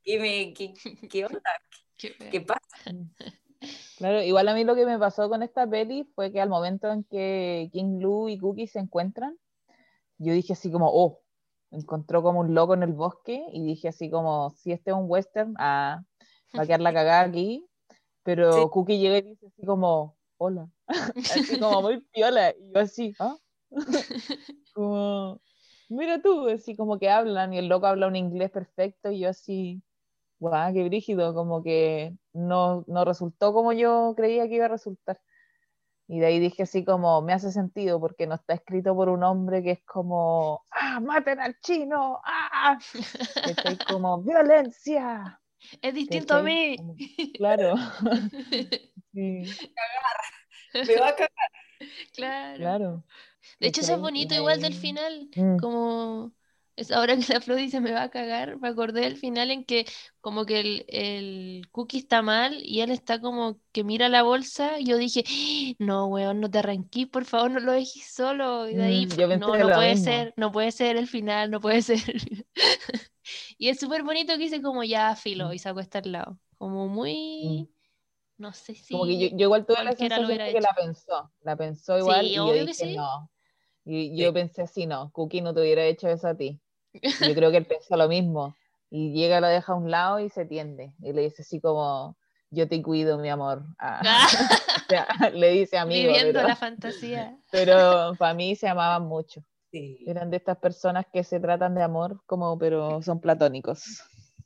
[0.04, 0.74] ¿qué, me- qué-
[1.10, 1.42] qué onda?
[1.98, 2.16] Qué.
[2.32, 2.62] ¿Qué pasa?
[3.98, 6.92] Claro, igual a mí lo que me pasó con esta peli fue que al momento
[6.92, 9.38] en que King Lou y Cookie se encuentran,
[10.18, 11.22] yo dije así como, oh,
[11.72, 15.06] encontró como un loco en el bosque y dije así como, si este es un
[15.08, 16.04] western, ah,
[16.58, 17.66] va a quedar la cagada aquí,
[18.24, 18.70] pero Sí.
[18.72, 20.69] Cookie llega y dice así como, hola,
[21.17, 23.38] así como muy piola, y yo así, ¿ah?
[24.74, 25.41] como,
[25.89, 29.30] mira tú, así como que hablan y el loco habla un inglés perfecto y yo
[29.30, 29.82] así,
[30.39, 35.19] guau, qué brígido, como que no, no resultó como yo creía que iba a resultar.
[36.08, 39.24] Y de ahí dije así como, me hace sentido porque no está escrito por un
[39.24, 42.78] hombre que es como, ah, maten al chino, ah,
[43.34, 43.78] ¿cachai?
[43.88, 45.39] como violencia.
[45.82, 46.76] Es distinto a mí.
[47.38, 47.76] Claro.
[49.13, 49.58] Sí,
[50.88, 51.30] Me va a cagar.
[52.13, 52.58] Claro.
[52.58, 53.06] claro.
[53.60, 55.30] De hecho, eso es bonito igual del final.
[55.36, 56.34] Mm, Como
[56.78, 59.65] es ahora que la Flo dice me va a cagar, me acordé del final en
[59.65, 59.86] que
[60.21, 64.80] como que el, el cookie está mal y él está como que mira la bolsa
[64.80, 68.69] y yo dije, "Ah, no, weón, no te arranquís, por favor, no lo dejes solo.
[68.69, 71.82] Y de ahí, Mm, no, no puede ser, no puede ser el final, no puede
[71.84, 72.02] ser.
[73.58, 75.54] Y es súper bonito que dice como ya filo Mm.
[75.54, 76.39] y se acuesta al lado.
[76.58, 77.69] Como muy,
[78.44, 78.94] no sé si...
[78.94, 82.26] Como que yo, yo igual tuve la sensación de que la pensó, la pensó igual
[82.26, 82.96] Sí, y yo dije sí.
[82.96, 83.30] no.
[83.86, 84.34] Y yo Sí.
[84.34, 86.62] pensé así, no, Cookie no te hubiera hecho eso a ti.
[86.94, 87.02] Yo
[87.36, 88.56] creo que él pensó lo mismo.
[88.90, 90.94] Y llega, lo deja a un lado y se tiende.
[91.02, 92.16] Y le dice así como,
[92.52, 93.64] yo te cuido, mi amor.
[93.80, 94.28] Ah,
[94.86, 97.36] o sea, le dice amigo, Viviendo pero, la fantasía.
[97.52, 99.42] pero para mí se amaban mucho.
[99.72, 104.04] Sí, Eran de estas personas que se tratan de amor, como, pero son platónicos.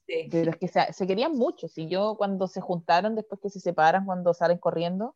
[0.07, 0.27] Sí.
[0.31, 1.67] Pero es que se, se querían mucho.
[1.67, 5.15] Si yo cuando se juntaron, después que se separan, cuando salen corriendo,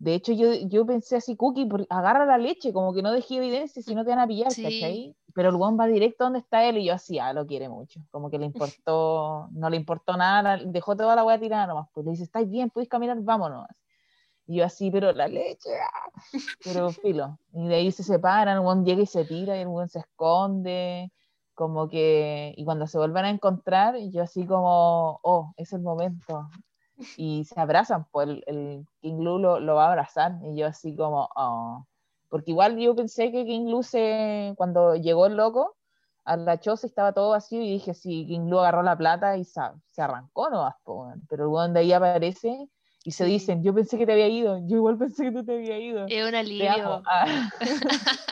[0.00, 3.38] de hecho yo, yo pensé así, Cookie, por- agarra la leche, como que no dejé
[3.38, 4.62] evidencia, si no te van a pillar, Sí.
[4.62, 5.16] ¿cachai?
[5.34, 8.00] Pero el guan va directo donde está él y yo así, ah, lo quiere mucho.
[8.12, 11.88] Como que le importó, no le importó nada, dejó toda la weá tirada nomás.
[11.92, 12.70] Pues le dice, ¿estáis bien?
[12.70, 13.18] ¿Puedes caminar?
[13.20, 13.66] Vámonos.
[14.46, 16.10] Y yo así, pero la leche, ah".
[16.64, 17.38] pero filo.
[17.52, 19.98] Y de ahí se separan, el guan llega y se tira y el guan se
[19.98, 21.12] esconde
[21.58, 26.48] como que, y cuando se vuelven a encontrar, yo así como, oh, es el momento.
[27.16, 30.68] Y se abrazan, pues el, el King Lu lo, lo va a abrazar, y yo
[30.68, 31.84] así como, oh.
[32.28, 35.74] Porque igual yo pensé que King Lu se, cuando llegó el loco,
[36.24, 39.44] a la choza estaba todo vacío y dije, sí, King Lu agarró la plata y
[39.44, 40.72] sa- se arrancó no
[41.28, 42.68] pero el weón de ahí aparece
[43.02, 45.56] y se dicen, yo pensé que te había ido, yo igual pensé que tú te
[45.56, 46.06] había ido.
[46.06, 47.02] Es un alivio.
[47.04, 47.26] Ah,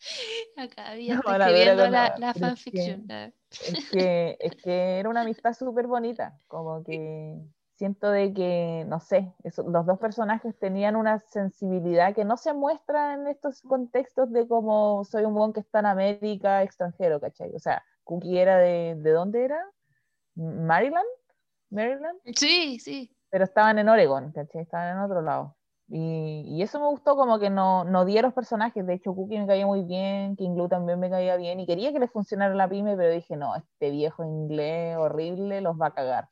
[0.56, 3.06] Acá había No, la es fanfiction.
[3.06, 7.36] que- es, que, es que era una amistad súper bonita, como que
[7.74, 12.52] siento de que, no sé, eso- los dos personajes tenían una sensibilidad que no se
[12.52, 17.54] muestra en estos contextos de como soy un buen que está en América extranjero, ¿cachai?
[17.54, 19.64] O sea, Cookie era de, ¿de dónde era?
[20.34, 21.06] ¿Maryland?
[21.70, 22.18] ¿Maryland?
[22.34, 23.16] Sí, sí.
[23.30, 24.62] pero estaban en Oregon, ¿cachai?
[24.62, 25.56] Estaban en otro lado.
[25.92, 29.12] Y, y eso me gustó como que no, no di a los personajes, de hecho
[29.12, 32.12] Cookie me caía muy bien, King Blue también me caía bien, y quería que les
[32.12, 36.28] funcionara la pyme, pero dije, no, este viejo inglés horrible los va a cagar,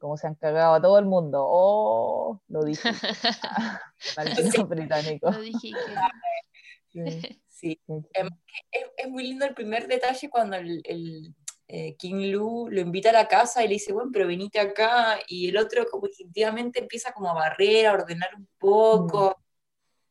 [0.00, 1.44] como se han cagado a todo el mundo.
[1.46, 2.88] Oh, lo dije.
[4.16, 5.36] Malditos británicos.
[5.36, 5.94] Lo dije que-
[6.88, 7.40] Sí, Sí.
[7.48, 7.80] sí,
[8.70, 11.34] Es, es muy lindo el primer detalle cuando el, el,
[11.68, 15.18] eh, King Lu lo invita a la casa y le dice, bueno, pero venite acá,
[15.26, 19.36] y el otro como instintivamente empieza como a barrer, a ordenar un poco,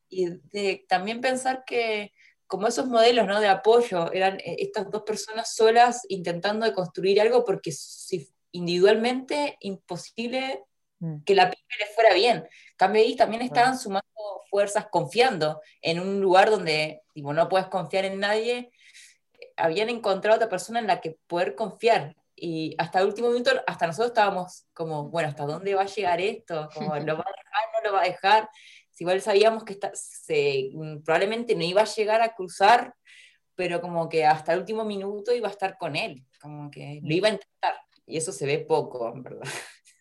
[0.08, 2.12] y de, también pensar que
[2.46, 3.40] como esos modelos ¿no?
[3.40, 9.56] de apoyo eran eh, estas dos personas solas intentando de construir algo porque si, individualmente
[9.60, 10.62] imposible
[11.04, 11.22] Mm.
[11.24, 12.36] que la pyme le fuera bien.
[12.38, 14.02] En Cambio ahí también estaban sumando
[14.48, 18.70] fuerzas confiando en un lugar donde tipo, no puedes confiar en nadie.
[19.56, 22.16] Habían encontrado otra persona en la que poder confiar.
[22.36, 26.20] Y hasta el último minuto, hasta nosotros estábamos como, bueno, ¿hasta dónde va a llegar
[26.20, 26.68] esto?
[26.74, 27.68] Como, ¿Lo va a dejar?
[27.72, 28.48] ¿No lo va a dejar?
[28.90, 30.70] Si igual sabíamos que está, se,
[31.04, 32.94] probablemente no iba a llegar a cruzar,
[33.54, 37.14] pero como que hasta el último minuto iba a estar con él, como que lo
[37.14, 37.74] iba a intentar.
[38.06, 39.48] Y eso se ve poco, en verdad.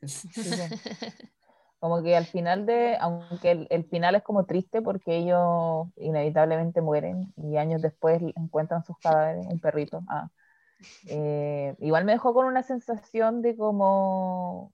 [1.88, 1.99] sí, sí.
[1.99, 6.81] Como que al final de, aunque el, el final es como triste porque ellos inevitablemente
[6.81, 10.01] mueren y años después encuentran sus cadáveres, un perrito.
[10.07, 10.29] Ah.
[11.07, 14.73] Eh, igual me dejó con una sensación de como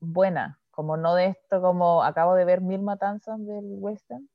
[0.00, 4.28] buena, como no de esto, como acabo de ver mil matanzas del western,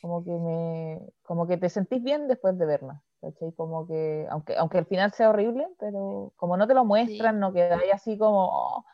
[0.00, 3.52] como que me, como que te sentís bien después de verla, ¿cachai?
[3.52, 7.52] Como que, aunque, aunque el final sea horrible, pero como no te lo muestran, no
[7.52, 8.84] quedáis así como, oh,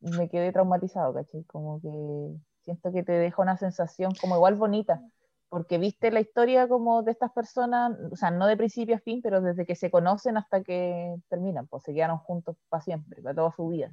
[0.00, 1.44] me quedé traumatizado, ¿cachai?
[1.44, 1.88] Como que
[2.64, 5.02] siento que te deja una sensación como igual bonita,
[5.48, 9.20] porque viste la historia como de estas personas, o sea, no de principio a fin,
[9.22, 13.34] pero desde que se conocen hasta que terminan, pues se quedaron juntos para siempre, para
[13.34, 13.92] toda su vida.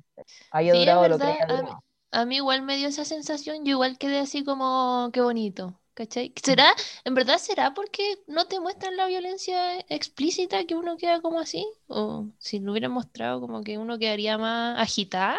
[0.52, 1.70] Haya Sí, durado lo que a mí-.
[2.12, 6.34] A mí igual me dio esa sensación, yo igual quedé así como, qué bonito, ¿cachai?
[6.42, 11.40] ¿Será, en verdad será porque no te muestran la violencia explícita que uno queda como
[11.40, 11.66] así?
[11.88, 15.38] ¿O si lo hubieran mostrado como que uno quedaría más agitada?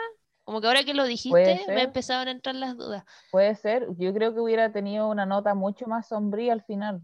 [0.49, 3.05] Como que ahora que lo dijiste me empezaron a entrar las dudas.
[3.31, 7.03] Puede ser, yo creo que hubiera tenido una nota mucho más sombría al final.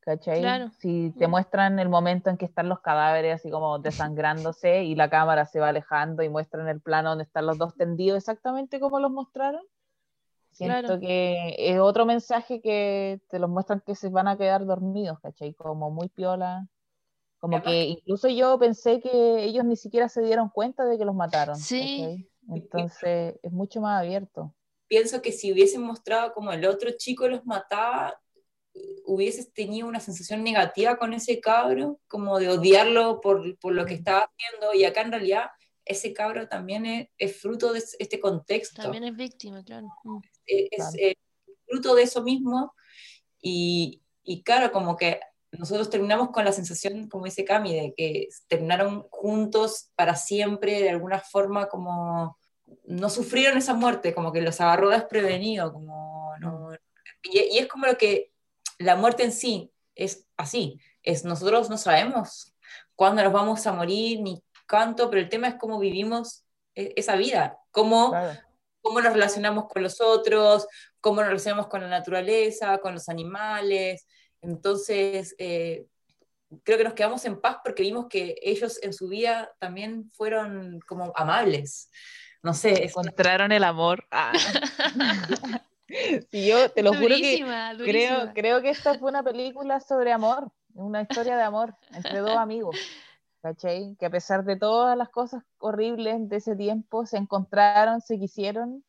[0.00, 0.40] ¿Cachai?
[0.40, 0.70] Claro.
[0.78, 1.30] Si te Mm.
[1.30, 5.60] muestran el momento en que están los cadáveres así como desangrándose y la cámara se
[5.60, 9.60] va alejando y muestran el plano donde están los dos tendidos exactamente como los mostraron.
[10.50, 10.98] Siento Claro.
[10.98, 15.52] que es otro mensaje que te los muestran que se van a quedar dormidos, ¿cachai?
[15.52, 16.66] Como muy piola.
[17.38, 21.04] Como Además que incluso yo pensé que ellos ni siquiera se dieron cuenta de que
[21.04, 21.56] los mataron.
[21.56, 21.98] Sí.
[22.00, 22.31] ¿cachai?
[22.54, 24.54] Entonces es mucho más abierto.
[24.88, 28.18] pienso que si hubiesen mostrado como el otro chico los mataba,
[29.04, 33.94] hubieses tenido una sensación negativa con ese cabro, como de odiarlo por, por lo que
[33.94, 35.50] estaba haciendo, y acá en realidad
[35.84, 39.88] ese cabro también es, es fruto de este contexto, También es víctima, claro.
[40.04, 40.18] Mm.
[40.46, 40.92] es, Claro.
[40.98, 41.14] es
[41.66, 42.74] fruto de eso mismo,
[43.40, 45.20] y, y claro, como que
[45.52, 50.90] nosotros terminamos con la sensación, como dice Cami, de que terminaron juntos para siempre, de
[50.90, 52.38] alguna forma como
[52.92, 56.70] no sufrieron esa muerte, como que los agarró desprevenido, como no,
[57.22, 58.32] y, y es como lo que
[58.78, 62.54] la muerte en sí es así, es nosotros no sabemos
[62.94, 67.16] cuándo nos vamos a morir ni cuánto, pero el tema es cómo vivimos e- esa
[67.16, 68.40] vida, cómo, Claro.
[68.80, 70.66] cómo nos relacionamos con los otros,
[71.00, 74.06] cómo nos relacionamos con la naturaleza, con los animales.
[74.40, 75.86] Entonces, eh,
[76.64, 80.80] creo que nos quedamos en paz porque vimos que ellos en su vida también fueron
[80.86, 81.90] como amables.
[82.42, 84.06] No sé, es una- Encontraron el amor.
[84.10, 84.32] Ah.
[86.30, 90.10] Sí, yo te lo juro que Durísima, creo, creo que esta fue una película sobre
[90.10, 92.76] amor, una historia de amor entre dos amigos.
[93.42, 93.94] ¿Cachai?
[93.98, 98.82] Que a pesar de todas las cosas horribles de ese tiempo, se encontraron, se quisieron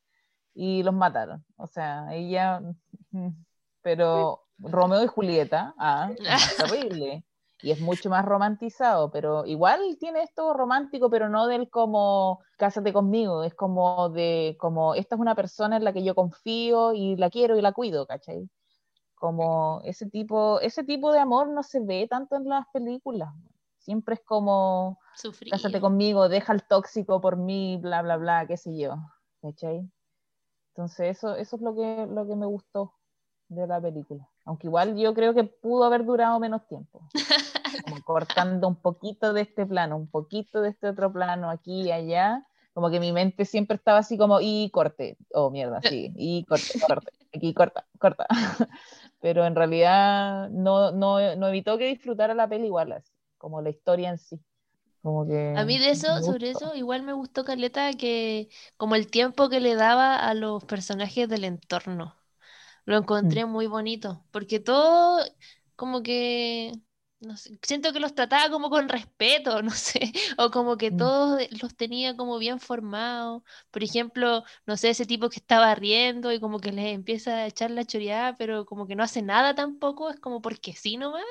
[0.54, 1.44] y los mataron.
[1.58, 2.62] O sea, ella,
[3.82, 7.26] pero Romeo y Julieta, ah, es terrible.
[7.64, 12.92] Y es mucho más romantizado, pero igual tiene esto romántico, pero no del como cásate
[12.92, 17.16] conmigo, es como de como esta es una persona en la que yo confío y
[17.16, 18.50] la quiero y la cuido, ¿cachai?
[19.16, 23.34] Como ese tipo, ese tipo de amor no se ve tanto en las películas.
[23.78, 25.50] Siempre es como, Sufrí.
[25.50, 28.96] cásate conmigo, deja el tóxico por mí, bla, bla, bla, qué sé yo.
[29.42, 29.90] ¿Cachai?
[30.74, 32.94] Entonces eso, eso es lo que, lo que me gustó
[33.48, 34.28] de la película.
[34.46, 37.08] Aunque igual yo creo que pudo haber durado menos tiempo.
[37.82, 41.92] Como cortando un poquito de este plano, un poquito de este otro plano, aquí y
[41.92, 42.46] allá.
[42.74, 46.80] Como que mi mente siempre estaba así como, y corte, oh mierda, sí, y corte,
[46.88, 48.26] corte, aquí corta, corta.
[49.22, 53.70] Pero en realidad no, no, no evitó que disfrutara la peli igual, así, como la
[53.70, 54.40] historia en sí.
[55.04, 59.08] Como que A mí de eso, sobre eso, igual me gustó Caleta que como el
[59.08, 62.16] tiempo que le daba a los personajes del entorno.
[62.86, 65.24] Lo encontré muy bonito, porque todo
[65.76, 66.74] como que,
[67.24, 70.94] no sé, siento que los trataba como con respeto, no sé, o como que Mm.
[70.94, 73.44] todos los tenía como bien formados.
[73.72, 77.48] Por ejemplo, no sé, ese tipo que estaba riendo y como que les empieza a
[77.48, 81.24] echar la choreada, pero como que no hace nada tampoco, es como porque sí nomás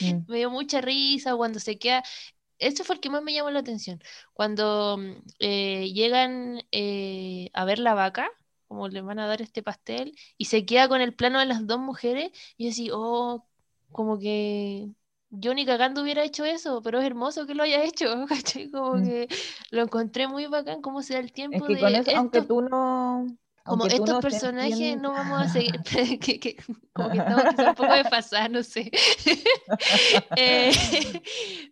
[0.00, 0.20] Mm.
[0.26, 2.02] me dio mucha risa cuando se queda.
[2.58, 4.00] Eso fue el que más me llamó la atención.
[4.34, 8.30] Cuando mm, eh, llegan eh, a ver la vaca,
[8.68, 11.66] como le van a dar este pastel, y se queda con el plano de las
[11.66, 13.46] dos mujeres, y yo así, oh,
[13.92, 14.90] como que
[15.30, 18.70] yo ni cagando hubiera hecho eso, pero es hermoso que lo haya hecho, ¿cachai?
[18.70, 19.02] Como Mm.
[19.02, 19.28] que
[19.70, 22.42] lo encontré muy bacán, cómo se da el Es tiempo que de con eso, aunque
[22.42, 23.26] tú no...
[23.64, 25.80] como estos no personajes no vamos a seguir,
[26.20, 26.56] que, que-
[26.92, 28.90] como que estamos un poco desfasadas, no sé.
[30.36, 30.72] Eh,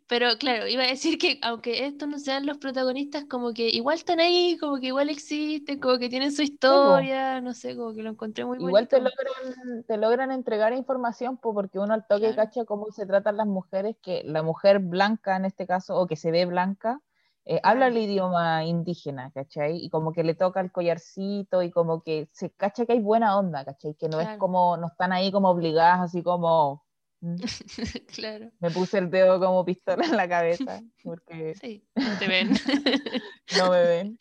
[0.06, 3.96] pero claro, iba a decir que aunque estos no sean los protagonistas, como que igual
[3.96, 8.02] están ahí, como que igual existen, como que tienen su historia, no sé, como que
[8.02, 12.32] lo encontré muy Igual te logran, te logran entregar información, po, porque uno al toque
[12.32, 12.36] Claro.
[12.36, 16.16] cacha cómo se tratan las mujeres, que la mujer blanca en este caso, o que
[16.16, 17.00] se ve blanca,
[17.48, 19.78] eh, habla el idioma indígena, ¿cachai?
[19.84, 23.38] Y como que le toca el collarcito y como que se cacha que hay buena
[23.38, 23.94] onda, ¿cachai?
[23.96, 24.38] Que no es Claro.
[24.38, 26.84] como, no están ahí como obligadas, así como,
[27.20, 27.36] mm,
[28.06, 32.50] Claro, me puse el dedo como pistola en la cabeza, porque sí, no te ven.
[33.50, 34.18] no me ven,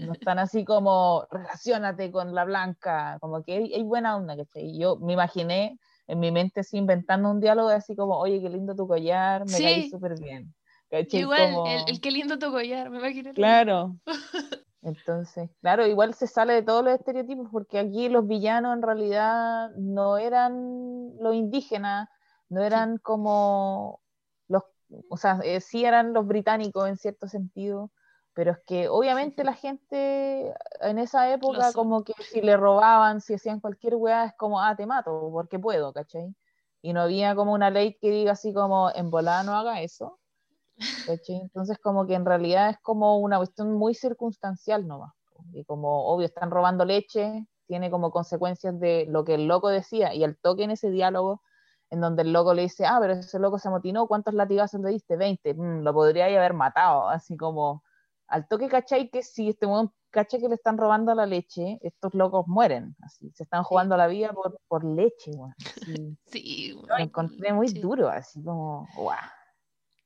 [0.00, 4.64] no están así como relacionate con la blanca, como que hay, hay buena onda, ¿cachai?
[4.70, 8.48] Y Yo me imaginé en mi mente así inventando un diálogo así como, oye, qué
[8.50, 9.90] lindo tu collar, me caí Sí.
[9.90, 10.54] súper bien.
[10.90, 13.32] Igual, Como- el, el qué lindo tu collar, me imagino.
[13.34, 13.96] Claro.
[14.82, 19.70] Entonces, claro, igual se sale de todos los estereotipos porque aquí los villanos en realidad
[19.76, 22.08] no eran los indígenas,
[22.48, 24.00] no eran como
[24.46, 24.62] los,
[25.10, 27.90] o sea, eh, sí eran los británicos en cierto sentido,
[28.34, 33.34] pero es que obviamente la gente en esa época como que si le robaban, si
[33.34, 36.34] hacían cualquier weá, es como, ah, te mato porque puedo, ¿cachai?
[36.80, 40.20] Y no había como una ley que diga así como, en volada no haga eso.
[41.06, 41.36] ¿Cachai?
[41.40, 45.12] Entonces como que en realidad es como una cuestión muy circunstancial nomás.
[45.52, 50.14] Y como obvio están robando leche, tiene como consecuencias de lo que el loco decía
[50.14, 51.42] y al toque en ese diálogo
[51.90, 54.90] en donde el loco le dice, ah, pero ese loco se amotinó, ¿cuántos latigazos le
[54.90, 55.16] diste?
[55.16, 57.82] 20, "Mm, lo podría haber matado, así como
[58.26, 59.08] al toque, ¿cachai?
[59.10, 63.30] Que si este weón cacha que le están robando la leche, estos locos mueren, así,
[63.32, 66.18] se están jugando la vida por, por leche, así.
[66.26, 67.80] Sí, Lo encontré muy sí.
[67.80, 69.16] duro, así como, guau.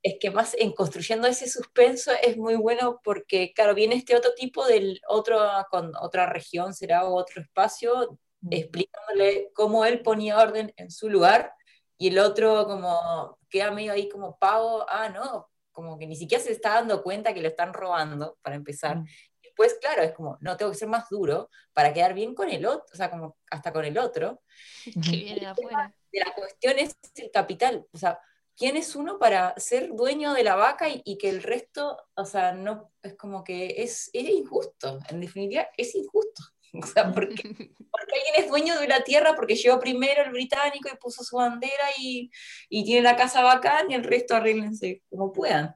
[0.03, 4.35] Es que más en construyendo ese suspenso es muy bueno porque, claro, viene este otro
[4.35, 5.41] tipo del otro,
[5.71, 8.19] con otra región, será o otro espacio,
[8.51, 11.53] explicándole cómo él ponía orden en su lugar
[11.97, 16.43] y el otro como queda medio ahí como pavo, ah, no, como que ni siquiera
[16.43, 18.97] se está dando cuenta que lo están robando, para empezar.
[18.97, 19.07] Mm.
[19.41, 22.67] Después, claro, es como, no, tengo que ser más duro para quedar bien con el
[22.67, 24.43] otro, o sea, como hasta con el otro
[24.85, 25.95] que viene de afuera.
[26.11, 27.87] de la cuestión es el capital.
[27.93, 28.19] O sea,
[28.57, 32.25] ¿quién es uno para ser dueño de la vaca y, y que el resto, o
[32.25, 34.99] sea, no, es como que es, es injusto.
[35.09, 36.43] En definitiva, es injusto.
[36.75, 37.35] O sea, porque,
[37.91, 41.37] porque alguien es dueño de la tierra porque llegó primero el británico y puso su
[41.37, 42.31] bandera y,
[42.71, 45.75] y tiene la casa bacán y el resto arréglense como puedan.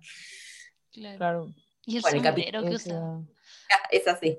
[0.91, 1.19] Claro.
[1.19, 1.47] Claro,
[1.85, 3.21] Y el Bueno, el sombrero que usa.
[3.91, 4.39] Es así.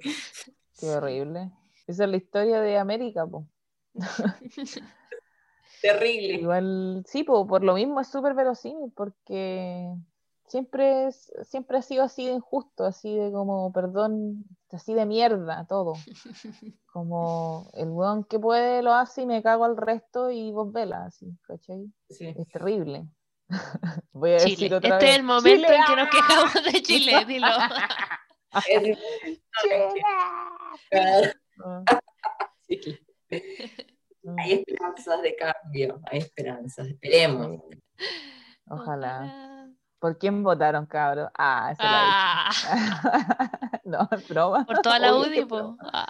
[0.79, 1.51] qué horrible.
[1.85, 3.47] Esa es la historia de América, po.
[5.81, 6.33] Terrible.
[6.35, 9.93] Igual, sí, po, por lo mismo es súper verosímil, porque
[10.47, 15.65] siempre, es- siempre ha sido así de injusto, así de como, perdón, así de mierda
[15.67, 15.93] todo.
[16.91, 21.05] Como el weón que puede lo hace y me cago al resto y vos vela,
[21.05, 21.85] así, ¿cachai?
[22.09, 22.33] Sí.
[22.35, 23.05] Es terrible.
[24.13, 24.49] Voy a Chile.
[24.51, 25.13] decir otra Este vez.
[25.13, 25.75] es el momento ¡Chile!
[25.75, 27.47] en que nos quejamos de Chile, dilo.
[28.67, 28.97] Es-
[32.71, 32.97] ¡Chile!
[34.39, 37.61] Hay esperanzas de cambio, hay esperanzas, esperemos.
[38.69, 39.69] Ojalá.
[39.99, 41.29] ¿Por quién votaron, cabros?
[41.37, 44.65] Ah, esa Ah, la no, es broma.
[44.65, 45.75] por toda la UDI, po.
[45.91, 46.05] Ah.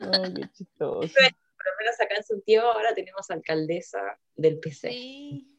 [0.00, 1.00] Ay, qué chistoso.
[1.00, 3.98] Por lo menos acá en Santiago ahora tenemos alcaldesa
[4.34, 4.88] del PC.
[4.90, 5.58] Sí.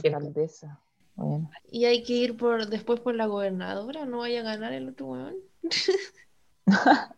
[0.00, 0.80] Se- Alcaldesa.
[1.14, 4.88] Bueno, Y hay que ir por después por la gobernadora, no vaya a ganar el
[4.88, 5.36] otro weón.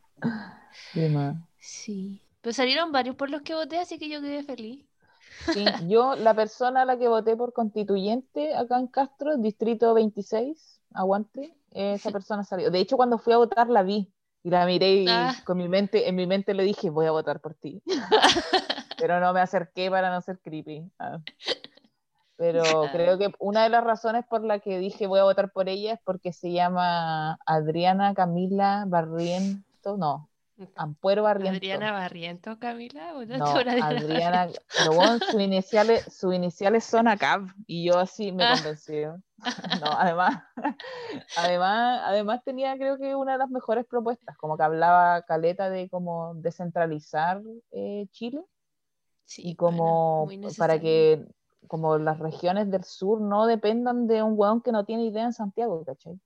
[1.61, 2.21] Sí.
[2.45, 4.85] Pero salieron varios por los que voté, así que yo quedé feliz.
[5.55, 10.83] Sí, yo, la persona a la que voté por constituyente acá en Castro, distrito 26,
[10.93, 12.71] aguante, esa persona salió.
[12.71, 15.35] De hecho, cuando fui a votar la vi y la miré y Ah.
[15.47, 17.83] con mi mente, en mi mente le dije, voy a votar por ti.
[18.99, 20.93] Pero no me acerqué para no ser creepy.
[20.99, 21.19] Ah.
[22.37, 25.71] Pero creo que una de las razones por la que dije voy a votar por
[25.71, 30.29] ella es porque se llama Adriana Camila Barriento, no,
[30.77, 31.57] Ampuero Barriento.
[31.57, 33.13] Adriana Barriento, Camila.
[33.13, 34.49] ¿votaste No, Adriana
[34.79, 38.55] pero bueno, sus iniciales, sus iniciales son ACAB y yo así me Ah.
[38.57, 39.03] convencí.
[39.85, 40.43] No, además,
[41.37, 45.89] además, además tenía creo que una de las mejores propuestas, como que hablaba Caleta de
[45.91, 47.43] como descentralizar
[47.73, 48.41] eh, Chile
[49.27, 51.25] Sí, y bueno, como muy para que
[51.67, 55.33] como las regiones del sur no dependan de un hueón que no tiene idea en
[55.33, 56.21] Santiago, ¿cachai?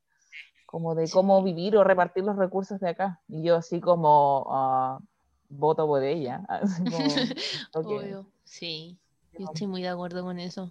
[0.68, 3.22] Como de cómo vivir o repartir los recursos de acá.
[3.26, 4.98] Y yo así como ah,
[5.48, 6.42] voto por ella.
[6.92, 6.98] como.
[7.72, 8.98] Obvio, sí.
[9.38, 10.70] Yo estoy muy de acuerdo con eso.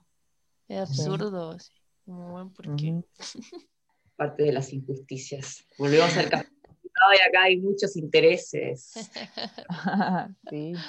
[0.67, 1.57] Es absurdo.
[1.57, 1.71] sí.
[2.05, 2.91] Como, bueno, ¿por qué?
[2.91, 3.05] Ujú.
[4.15, 5.65] Parte de las injusticias.
[5.79, 9.09] Volvemos al capitulado y acá hay muchos intereses.
[10.47, 10.73] sí.
[10.75, 10.81] Sí,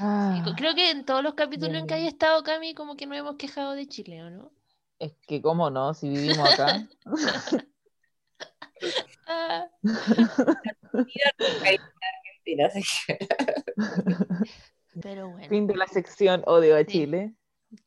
[0.00, 3.16] Ah, Creo que en todos los capítulos en que haya estado Cami, como que nos
[3.16, 4.50] hemos quejado de Chile, ¿o no?
[4.98, 6.86] es que cómo no, si vivimos acá.
[15.02, 16.86] Pero bueno, fin de la sección Odio a Sí.
[16.86, 17.34] Chile.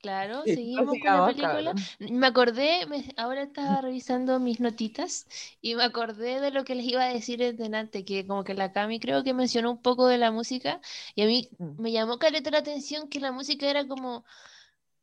[0.02, 1.74] claro, Sí, seguimos con la película.
[2.00, 5.26] Me acordé, me- ahora estaba revisando mis notitas
[5.62, 8.72] y me acordé de lo que les iba a decir delante, que como que la
[8.72, 10.82] Cami creo que mencionó un poco de la música
[11.16, 11.82] y a mí Mm.
[11.82, 14.24] me llamó caleta la atención que la música era como,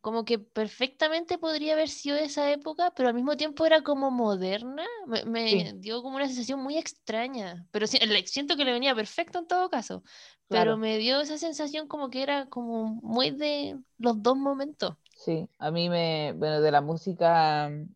[0.06, 4.10] como que perfectamente podría haber sido de esa época, pero al mismo tiempo era como
[4.12, 4.84] moderna.
[5.06, 5.72] Me, me Sí.
[5.74, 9.68] dio como una sensación muy extraña, pero si- siento que le venía perfecto en todo
[9.70, 10.02] caso,
[10.50, 10.78] pero Claro.
[10.78, 14.96] me dio esa sensación como que era como muy de los dos momentos.
[15.14, 17.86] Sí, a mí me, bueno, de la música, mm,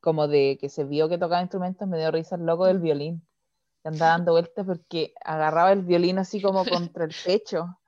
[0.00, 3.26] como de que se vio que tocaba instrumentos, me dio risa el loco del violín.
[3.82, 7.78] Que andaba dando vueltas porque agarraba el violín así como contra el pecho.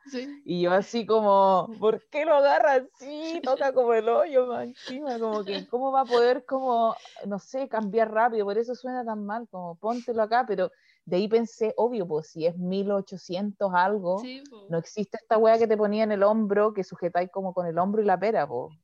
[0.45, 3.41] Y yo así como, ¿por qué lo agarra así?
[3.45, 6.95] Toca como el hoyo más encima, como que, ¿cómo va a poder como,
[7.27, 8.47] no sé, cambiar rápido?
[8.47, 10.71] Por eso suena tan mal, como póntelo acá, pero
[11.05, 15.67] de ahí pensé, obvio, pues si es 1800 algo, Sí, no existe esta wea que
[15.67, 18.75] te ponía en el hombro, que sujetáis como con el hombro y la pera, pues.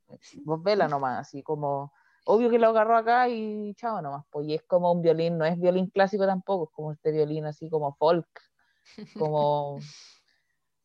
[0.45, 1.93] Vos vela nomás, así como,
[2.27, 4.47] obvio que lo agarró acá y chao nomás, pues.
[4.49, 7.68] Y es como un violín, no es violín clásico tampoco, es como este violín así
[7.70, 8.29] como folk,
[9.18, 9.79] como...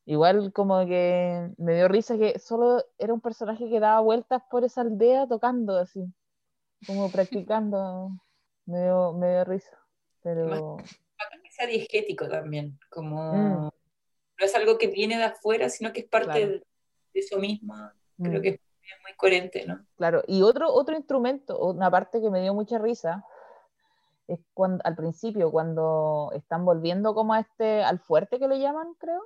[0.10, 4.64] Igual como que me dio risa que solo era un personaje que daba vueltas por
[4.64, 6.03] esa aldea tocando así,
[6.88, 7.12] como
[7.45, 8.10] practicando.
[8.66, 9.78] Me dio, me dio risa.
[10.24, 10.78] Pero
[11.43, 13.70] que sea diegético también, como Mm.
[14.39, 16.47] no es algo que viene de afuera, sino que es parte Claro.
[16.53, 16.53] de,
[17.14, 17.76] de eso mismo.
[18.18, 18.60] Creo mm, que es
[19.03, 19.86] muy coherente, ¿no?
[19.95, 20.24] claro.
[20.26, 23.24] Y otro, otro instrumento, una parte que me dio mucha risa,
[24.28, 28.95] es cuando al principio, cuando están volviendo como a este, al fuerte que le llaman,
[28.95, 29.22] creo,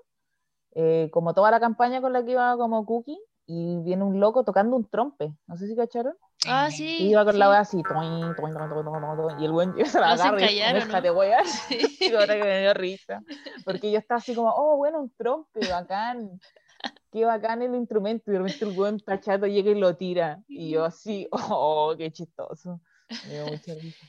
[0.76, 4.44] eh, como toda la campaña con la que iba como Cookie, y viene un loco
[4.44, 5.34] tocando un trompe.
[5.48, 6.16] No sé si cacharon.
[6.48, 7.10] Ah, Y sí.
[7.10, 7.50] iba con la sí.
[7.50, 10.60] wea así, toin, toin, toin, toin, toin, toin, y el buen se la agarra y
[10.60, 11.14] es como, encallaron, déjate ¿no?
[11.16, 11.46] wea.
[11.46, 11.80] Sí.
[12.12, 13.22] Y ahora que me dio risa.
[13.66, 16.40] Porque yo estaba así como, oh, bueno, un trompe, bacán.
[17.12, 18.30] Qué bacán el instrumento.
[18.32, 20.42] Y de repente el buen tachato llega y lo tira.
[20.48, 22.82] Y yo así, oh, qué chistoso.
[23.28, 24.06] Me dio mucha risa.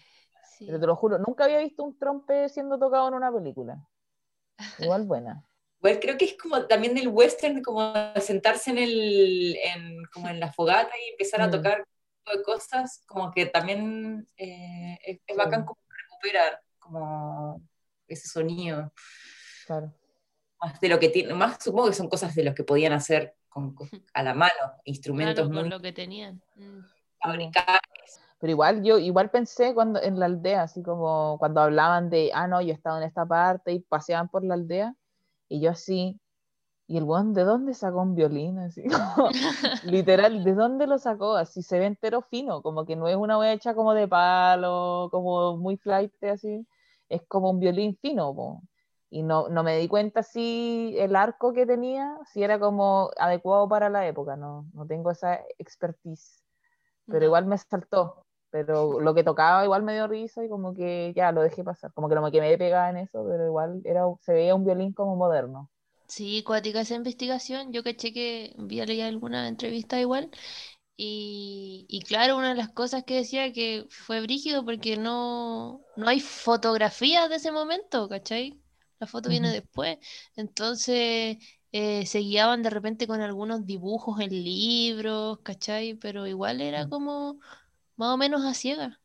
[0.57, 0.67] Sí.
[0.67, 3.85] Pero te lo juro, nunca había visto un trompe siendo tocado en una película.
[4.79, 5.45] Igual buena.
[5.85, 10.41] Bueno, creo que es como también del western, como sentarse en, el, en, como en
[10.41, 11.51] la fogata y empezar a Mm.
[11.51, 11.85] tocar
[12.33, 15.79] de cosas, como que también eh, es, es bacán como
[16.09, 17.61] recuperar como
[18.09, 18.91] ese sonido,
[19.67, 19.93] Claro.
[20.59, 23.35] más de lo que tiene, más supongo que son cosas de los que podían hacer
[23.51, 24.53] con, con- a la mano,
[24.85, 26.43] instrumentos Claro, con muy lo que tenían.
[26.57, 26.81] Mm.
[27.21, 27.81] fabricados.
[28.41, 32.47] Pero igual yo igual pensé cuando en la aldea, así como cuando hablaban de, ah,
[32.47, 34.95] no, yo he estado en esta parte y paseaban por la aldea,
[35.55, 36.21] y yo así,
[36.87, 38.59] y el weón, ¿de dónde sacó un violín?
[38.59, 39.31] Así como,
[39.85, 41.37] literal, ¿de dónde lo sacó?
[41.37, 45.09] Así se ve entero fino, como que no es una wea hecha como de palo,
[45.13, 46.67] como muy flight, así,
[47.09, 48.63] es como un violín fino, po.
[49.11, 53.69] Y no, no me di cuenta si el arco que tenía, si era como adecuado
[53.69, 56.45] para la época, no, no tengo esa expertise
[57.07, 57.27] pero No.
[57.27, 58.24] igual me saltó.
[58.55, 61.93] Pero lo que tocaba igual me dio risa y como que ya lo dejé pasar.
[61.95, 64.93] Como que no me quedé pegada en eso, pero igual era, se veía un violín
[64.95, 65.71] como moderno.
[66.07, 67.73] Sí, cuática esa investigación.
[67.73, 70.31] Yo caché que vi a leer alguna entrevista igual
[70.97, 76.09] Y, y claro, una de las cosas que decía que fue brígido porque no, no
[76.09, 78.61] hay fotografías de ese momento, ¿cachai?
[79.01, 79.99] La foto viene después.
[80.37, 81.39] Entonces
[81.73, 85.95] eh, se guiaban de repente con algunos dibujos en libros, ¿cachai?
[85.97, 86.89] Pero igual era Mm.
[86.89, 87.41] como
[87.97, 89.01] más o menos a ciega.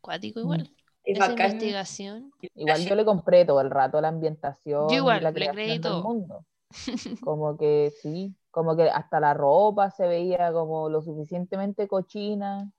[0.00, 0.42] Cuático Mm.
[0.42, 0.70] igual.
[1.04, 1.50] Es Esa bacán.
[1.52, 2.32] investigación.
[2.54, 5.56] Igual yo le compré todo el rato la ambientación Yo igual, y la le creación
[5.56, 6.02] creí del todo.
[6.02, 6.44] mundo.
[7.24, 12.70] Como que sí, como que hasta la ropa se veía como lo suficientemente cochina,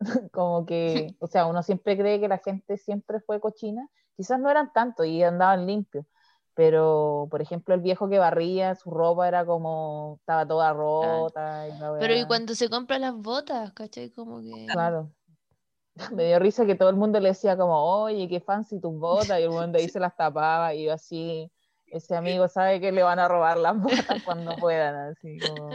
[0.32, 4.50] como que, o sea, uno siempre cree que la gente siempre fue cochina, quizás no
[4.50, 6.06] eran tanto y andaban limpios,
[6.54, 11.78] pero por ejemplo el viejo que barría, su ropa era como, estaba toda rota y
[11.78, 14.10] la Pero y cuando se compran las botas, ¿cachai?
[14.10, 14.66] Como que...
[14.66, 15.10] Claro.
[16.12, 19.38] Me dio risa que todo el mundo le decía como, oye, qué fancy tus botas,
[19.40, 21.50] y el mundo ahí se las tapaba, y yo así,
[21.86, 25.70] ese amigo sabe que le van a robar las botas cuando puedan, así como,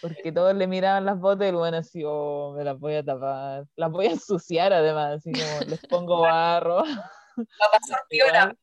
[0.00, 3.04] porque todos le miraban las botas y el bueno así, oh, me las voy a
[3.04, 6.82] tapar, las voy a ensuciar además, así como, les pongo barro.
[7.36, 8.54] Va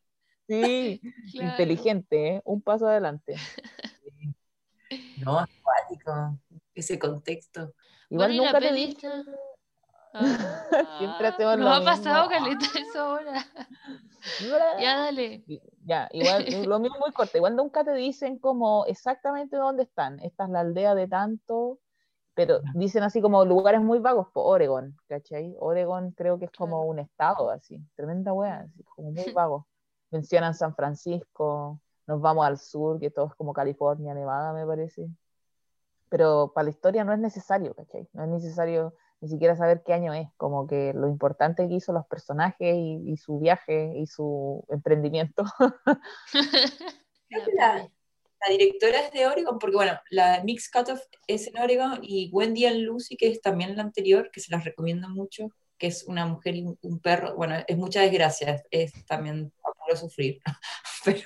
[0.50, 1.02] sí,
[1.34, 1.52] Claro.
[1.52, 2.42] inteligente, ¿eh?
[2.46, 3.36] un paso adelante.
[5.18, 6.40] No, acuático.
[6.74, 7.74] Ese contexto.
[8.10, 9.24] Igual Bueno, nunca te dije, está-
[10.98, 12.46] Siempre Ah, hacemos Nos lo ha pasado mismo.
[12.46, 13.46] caleta eso ahora.
[14.80, 15.44] Ya dale.
[15.86, 20.20] Ya, igual, lo mismo muy corto, igual nunca te dicen como exactamente dónde están.
[20.22, 21.80] Esta es la aldea de tanto,
[22.34, 25.54] pero dicen así como lugares muy vagos, por Oregon, ¿cachai?
[25.60, 29.68] Oregon creo que es como un estado así, tremenda wea, así, como muy vago.
[30.12, 35.08] Mencionan San Francisco, nos vamos al sur, que todo es como California, Nevada, me parece.
[36.10, 38.08] Pero para la historia no es necesario, ¿cachai?
[38.14, 41.92] No es necesario ni siquiera saber qué año es, como que lo importante que hizo
[41.94, 45.44] los personajes y, y su viaje y su emprendimiento.
[47.30, 47.90] La que la-.
[48.48, 52.66] La directora es de Oregon, porque bueno, la Mix Cutoff es en Oregon y Wendy
[52.66, 56.26] and Lucy, que es también la anterior, que se las recomiendo mucho, que es una
[56.26, 57.36] mujer y un perro.
[57.36, 59.52] Bueno, es mucha desgracia, es, es también
[59.96, 60.42] sufrir,
[61.06, 61.22] pero,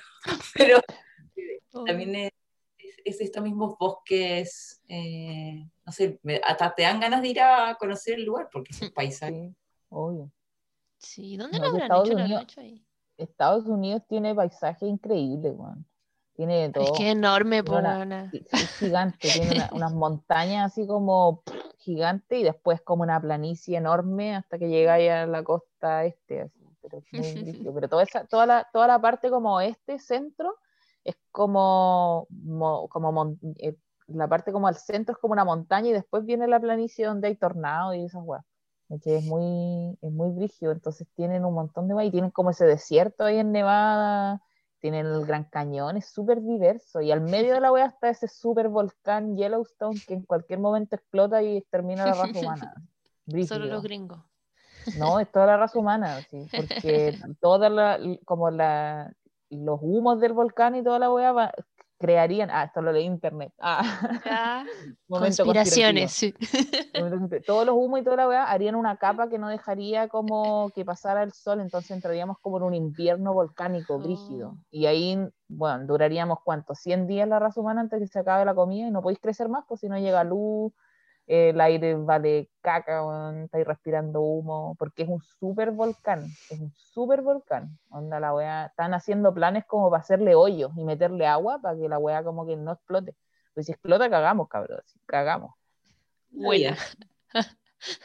[0.54, 0.80] pero
[1.76, 1.84] Oh.
[1.84, 2.30] también es,
[2.78, 7.40] es- es estos mismos bosques, eh, no sé, me- hasta te dan ganas de ir
[7.40, 9.32] a conocer el lugar, porque es un paisaje.
[9.50, 9.56] Sí,
[9.88, 10.30] obvio.
[10.98, 12.14] Sí, ¿dónde No, lo habrán Estados hecho?
[12.18, 12.86] ¿Lo han Unidos- hecho ahí?
[13.16, 15.84] Estados Unidos tiene paisajes increíbles, weón.
[16.36, 16.84] Tiene de todo.
[16.84, 18.30] Es que es enorme, Tiene po, una- weona.
[18.30, 21.42] Sí, Es gigante, tiene una- unas montañas así como
[21.78, 26.40] gigante y después como una planicie enorme hasta que llega ahí a la costa este,
[26.42, 26.63] así,
[27.74, 30.56] pero toda, esa, toda, la, toda la parte como este, centro,
[31.04, 33.76] es como, mo- como eh,
[34.08, 37.28] la parte como al centro es como una montaña y después viene la planicie donde
[37.28, 38.44] hay tornados y esas weas.
[38.88, 39.14] ¿cachai?
[39.14, 42.66] Es muy, es muy brígido, entonces tienen un montón de weas y tienen como ese
[42.66, 44.40] desierto ahí en Nevada,
[44.80, 47.00] tienen el Gran Cañón, es súper diverso.
[47.00, 50.96] Y al medio de la wea está ese súper volcán Yellowstone que en cualquier momento
[50.96, 52.74] explota y extermina la raza humana.
[53.40, 54.22] Solo los gringos.
[54.98, 59.12] No, es toda la raza humana, sí, porque toda la, como la,
[59.50, 61.52] los humos del volcán y toda la wea va-
[61.98, 64.64] crearían, ah, esto lo leí internet, ah,
[65.08, 66.34] Conspiraciones, sí.
[67.46, 70.84] todos los humos y toda la weá harían una capa que no dejaría como que
[70.84, 74.50] pasara el sol, entonces entraríamos como en un invierno volcánico brígido.
[74.50, 74.58] Oh.
[74.70, 75.18] Y ahí,
[75.48, 78.90] bueno, duraríamos cuánto, 100 días la raza humana antes que se acabe la comida y
[78.90, 80.72] no podéis crecer más, pues si no llega luz,
[81.26, 86.72] el aire vale caca, weón, estáis respirando humo, porque es un super volcán, es un
[86.74, 87.78] super volcán.
[87.90, 91.88] Onda la weá, están haciendo planes como para hacerle hoyos y meterle agua para que
[91.88, 93.14] la weá como que no explote.
[93.54, 95.54] Pues si explota, cagamos, cabrón, cagamos.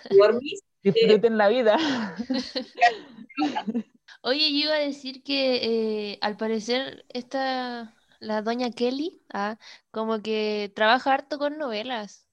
[0.09, 0.63] ¿Dormís?
[0.81, 1.77] Disfruten la vida.
[4.21, 9.57] Oye, yo iba a decir que eh, al parecer esta, la doña Kelly, ah,
[9.91, 12.28] como que trabaja harto con novelas,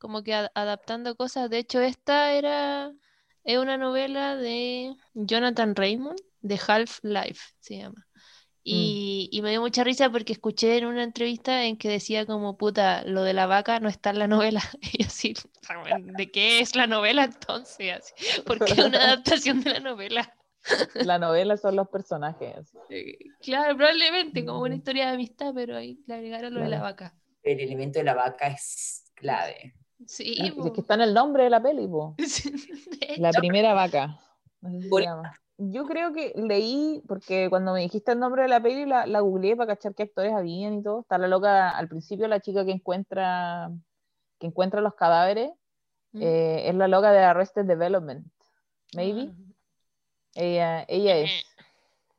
[0.00, 1.50] como que adaptando cosas.
[1.50, 2.92] De hecho, esta era,
[3.44, 8.06] es una novela de Jonathan Raymond, de Half-Life, se llama.
[8.62, 12.56] Y, y me dio mucha risa porque escuché en una entrevista en que decía como,
[12.58, 14.62] puta, lo de la vaca no está en la novela.
[14.92, 15.34] Y así,
[16.14, 17.96] ¿de qué es la novela entonces?
[17.98, 18.14] Así,
[18.46, 20.34] ¿Por qué una adaptación de la novela?
[21.04, 22.72] La novela son los personajes.
[22.90, 24.78] Eh, Claro, probablemente como una Mm.
[24.78, 27.14] historia de amistad, pero ahí le agregaron lo de la vaca.
[27.42, 29.74] El elemento de la vaca es clave.
[30.06, 30.66] Sí, po.
[30.66, 32.14] Es que está en el nombre de la peli, po.
[32.26, 32.50] Sí,
[33.00, 34.18] de La primera vaca.
[35.62, 39.20] Yo creo que leí, porque cuando me dijiste el nombre de la peli, la, la
[39.20, 41.00] googleé para cachar qué actores habían y todo.
[41.00, 43.70] Está la loca, al principio la chica que encuentra,
[44.38, 45.50] que encuentra los cadáveres,
[46.12, 46.22] Mm.
[46.22, 48.26] eh, es la loca de Arrested Development.
[48.96, 49.30] Maybe.
[49.30, 49.52] Ah.
[50.34, 51.30] Ella, ella es.
[51.30, 51.42] Eh.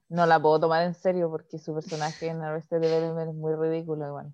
[0.08, 4.08] No la puedo tomar en serio porque su personaje en Arrested Development es muy ridículo
[4.08, 4.34] igual.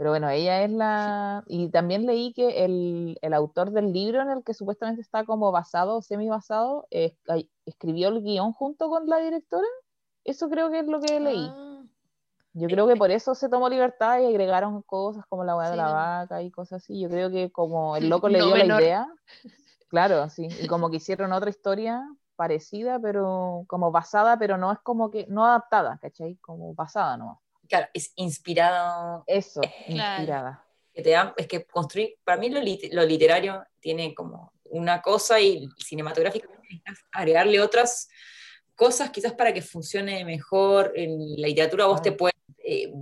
[0.00, 1.44] Pero bueno, ella es la...
[1.46, 5.52] Y también leí que el, el autor del libro en el que supuestamente está como
[5.52, 7.18] basado, semi basado, eh,
[7.66, 9.66] escribió el guion junto con la directora.
[10.24, 11.46] Eso creo que es lo que leí.
[11.50, 11.82] Ah,
[12.54, 15.76] Yo creo que por eso se tomó libertad y agregaron cosas como la hueá de
[15.76, 15.92] la no.
[15.92, 16.98] vaca y cosas así.
[16.98, 19.06] Yo creo que como el loco le No dio la idea,
[19.90, 22.02] claro, sí, y como que hicieron otra historia
[22.36, 26.36] parecida, pero como basada, pero no es como que, no adaptada, ¿cachai?
[26.36, 27.49] Como basada nomás.
[27.70, 30.12] Claro, es inspirado, Eso, Claro.
[30.18, 30.66] inspirada.
[30.92, 35.00] que te da, es que construir, para mí lo, lit- lo literario tiene como una
[35.00, 38.08] cosa y cinematográfico necesitas agregarle otras
[38.74, 40.92] cosas quizás para que funcione mejor.
[40.96, 42.16] En la literatura vos te Claro.
[42.18, 42.92] puedes eh,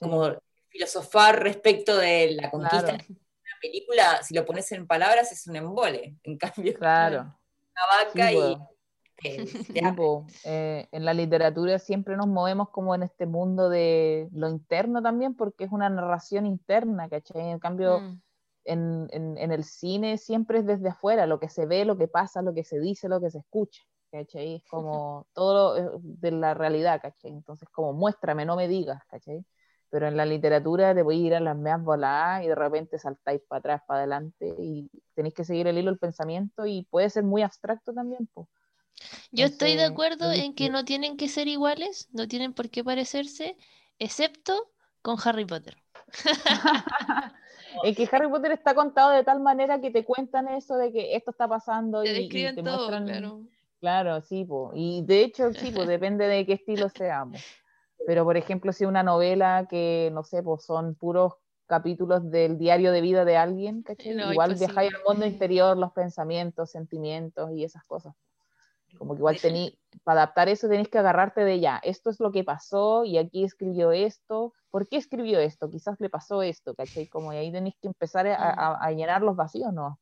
[0.00, 0.36] como
[0.68, 2.98] filosofar respecto de la conquista Claro.
[2.98, 6.16] de una película, si lo pones en palabras es un embole.
[6.24, 7.20] En cambio, claro.
[7.20, 8.75] una vaca Sí, y.
[9.22, 9.46] eh.
[10.48, 15.34] Eh, en la literatura siempre nos movemos como en este mundo de lo interno también,
[15.34, 17.50] porque es una narración interna, ¿cachai?
[17.50, 18.20] En cambio, mm,
[18.64, 22.08] en, en- en el cine siempre es desde afuera, lo que se ve, lo que
[22.08, 24.56] pasa, lo que se dice, lo que se escucha, ¿cachai?
[24.56, 27.32] Es como todo eh, de la realidad, ¿cachai?
[27.32, 29.44] Entonces, como muéstrame, no me digas, ¿cachai?
[29.90, 32.98] Pero en la literatura te voy a ir a las meas voladas y de repente
[32.98, 37.10] saltáis para atrás, para adelante y tenéis que seguir el hilo del pensamiento y puede
[37.10, 38.48] ser muy abstracto también, po.
[39.32, 42.82] Yo estoy de acuerdo en que no tienen que ser iguales, no tienen por qué
[42.82, 43.56] parecerse,
[43.98, 44.70] excepto
[45.02, 45.76] con Harry Potter.
[47.84, 51.14] Es que Harry Potter está contado de tal manera que te cuentan eso de que
[51.14, 53.42] esto está pasando y, Te y describen te todo, muestran claro.
[53.80, 54.72] Claro, sí, po.
[54.74, 57.42] y de hecho, sí, pues depende de qué estilo seamos.
[58.06, 61.34] Pero, por ejemplo, si una novela que, no sé, pues son puros
[61.66, 63.84] capítulos del diario de vida de alguien.
[64.14, 64.54] No, igual imposible.
[64.54, 68.14] viajáis al mundo interior, los pensamientos, sentimientos y esas cosas.
[68.98, 72.32] Como que igual tení, para adaptar eso tenéis que agarrarte de ya, esto es lo
[72.32, 75.70] que pasó y aquí escribió esto, ¿por qué escribió esto?
[75.70, 77.08] Quizás le pasó esto, ¿cachai?
[77.08, 79.98] Como y ahí tenéis que empezar a, a- a llenar los vacíos, ¿no?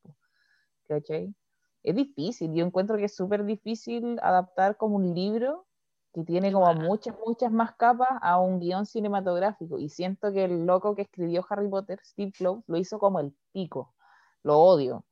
[0.88, 1.34] ¿Cachai?
[1.82, 5.66] Es difícil, yo encuentro que es súper difícil adaptar como un libro
[6.12, 10.64] que tiene como muchas, muchas más capas a un guion cinematográfico y siento que el
[10.64, 13.94] loco que escribió Harry Potter, Steve Kloves, lo hizo como el pico,
[14.42, 15.04] lo odio.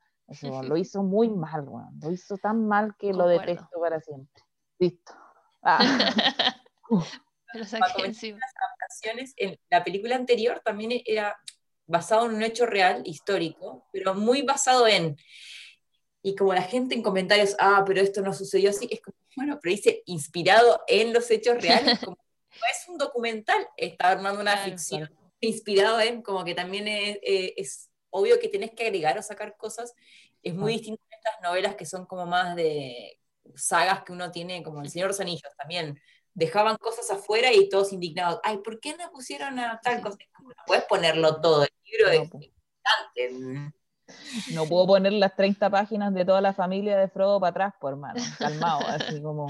[0.42, 0.42] Lo
[0.76, 1.66] hizo muy mal.
[2.00, 4.42] Lo hizo tan mal que lo detesto para siempre.
[4.78, 5.12] Listo.
[5.62, 5.78] Ah,
[8.04, 8.38] encima.
[8.78, 11.38] canciones, en la película anterior también era
[11.86, 15.16] basado en un hecho real, histórico, pero muy basado en.
[16.22, 19.58] Y como la gente en comentarios, ah, pero esto no sucedió así, es como, bueno,
[19.60, 22.16] pero dice inspirado en los hechos reales, como
[22.50, 24.70] no es un documental, está armando una Claro.
[24.70, 25.10] ficción
[25.42, 29.56] inspirado en, como que también es, eh, es obvio que tenés que agregar o sacar
[29.56, 29.94] cosas.
[30.42, 30.76] Es muy Ah.
[30.76, 33.18] distinto a estas novelas que son como más de
[33.56, 36.00] sagas que uno tiene, como El Señor de los Anillos también.
[36.34, 38.40] Dejaban cosas afuera y todos indignados.
[38.44, 40.16] Ay, ¿por qué no pusieron a tal cosa?
[40.40, 41.64] No puedes ponerlo todo.
[41.64, 42.38] El libro No, es po.
[44.54, 47.92] No puedo poner las 30 páginas de toda la familia de Frodo para atrás, pues
[47.92, 49.48] hermano, calmado, así como.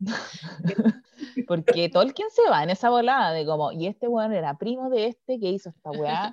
[1.46, 5.06] Porque Tolkien se va en esa volada de como, y este weón era primo de
[5.08, 6.32] este que hizo esta weá.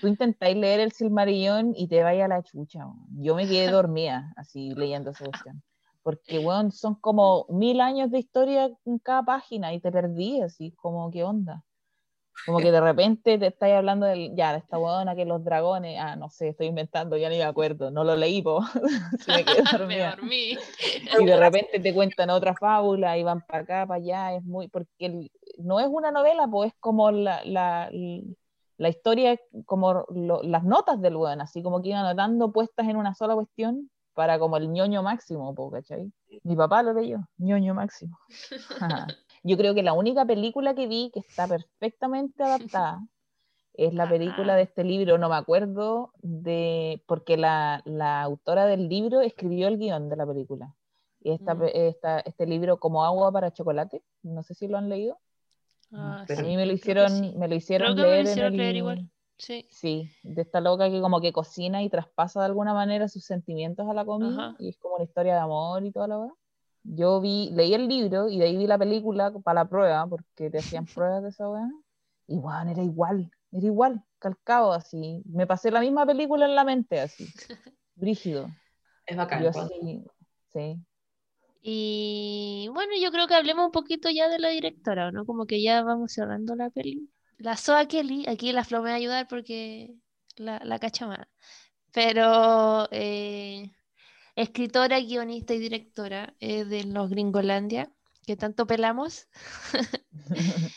[0.00, 2.86] Tú intentáis leer el Silmarillón y te vaya la chucha.
[2.86, 3.06] weón.
[3.22, 5.62] Yo me quedé dormida así leyendo esa cuestión.
[6.02, 10.72] Porque, weón, son como mil años de historia en cada página y te perdí así,
[10.72, 11.64] como, ¿qué onda?
[12.44, 15.98] Como que de repente te estáis hablando del, ya, de esta weona que los dragones,
[16.00, 18.60] ah, no sé, estoy inventando, ya ni me acuerdo, no lo leí, po.
[19.28, 20.58] Me quedé Me dormí.
[21.20, 24.68] y de repente te cuentan otra fábula y van para acá, para allá, es muy,
[24.68, 27.90] porque el- no es una novela, pues es como la, la,
[28.78, 32.96] la historia, como lo- las notas del weón, así como que iban anotando puestas en
[32.96, 36.10] una sola cuestión para como el ñoño máximo, po, ¿cachai?
[36.42, 38.18] Mi papá lo leyó, ñoño máximo.
[39.42, 43.00] Yo creo que la única película que vi que está perfectamente adaptada
[43.74, 48.88] es la película de este libro, no me acuerdo de, porque la, la autora del
[48.88, 50.74] libro escribió el guion de la película.
[51.22, 51.64] Y esta, Mm.
[51.74, 55.18] esta- este libro como agua para chocolate, no sé si lo han leído.
[55.92, 57.34] Ah, Pero A sí, mí me lo hicieron, sí.
[57.36, 59.10] me lo hicieron me leer hicieron en leer el- igual.
[59.38, 59.66] Sí.
[59.70, 63.88] Sí, de esta loca que como que cocina y traspasa de alguna manera sus sentimientos
[63.88, 64.56] a la comida Ajá.
[64.58, 66.34] y es como una historia de amor y toda la verdad.
[66.82, 70.50] Yo vi, leí el libro y de ahí vi la película para la prueba, porque
[70.50, 71.68] te hacían pruebas de esa weá.
[72.26, 75.22] Y bueno, era igual, era igual, calcado así.
[75.26, 77.26] Me pasé la misma película en la mente así,
[77.96, 78.48] brígido.
[79.06, 79.42] Es bacán.
[79.44, 80.04] Yo cuando- sí,
[80.52, 80.76] sí.
[81.62, 85.26] Y bueno, yo creo que hablemos un poquito ya de la directora, ¿no?
[85.26, 87.10] Como que ya vamos cerrando la peli.
[87.38, 89.94] La Soa Kelly, aquí la Flo me va a ayudar porque
[90.36, 91.26] la, la cacha más.
[91.92, 93.70] Pero eh,
[94.36, 97.90] escritora, guionista y directora eh, de los Gringolandia,
[98.26, 99.28] que tanto pelamos.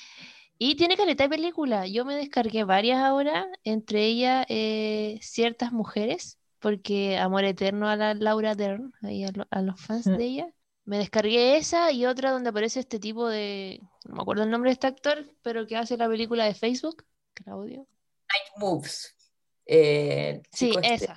[0.59, 1.87] Y tiene caleta de película.
[1.87, 8.13] Yo me descargué varias ahora, entre ellas eh, Ciertas Mujeres, porque Amor Eterno a la
[8.13, 10.15] Laura Dern, ahí a, lo- a los fans Mm.
[10.17, 10.47] de ella.
[10.85, 14.69] Me descargué esa y otra donde aparece este tipo de, no me acuerdo el nombre
[14.69, 17.79] de este actor, pero que hace la película de Facebook, Claudio.
[18.29, 19.15] Night Moves.
[19.65, 21.07] Eh, Sí, este.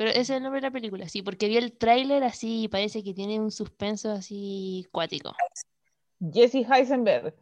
[0.00, 2.68] Pero ese es el nombre de la película, sí, porque vi el tráiler así y
[2.68, 5.36] parece que tiene un suspenso así cuático.
[6.32, 7.34] Jesse Heisenberg.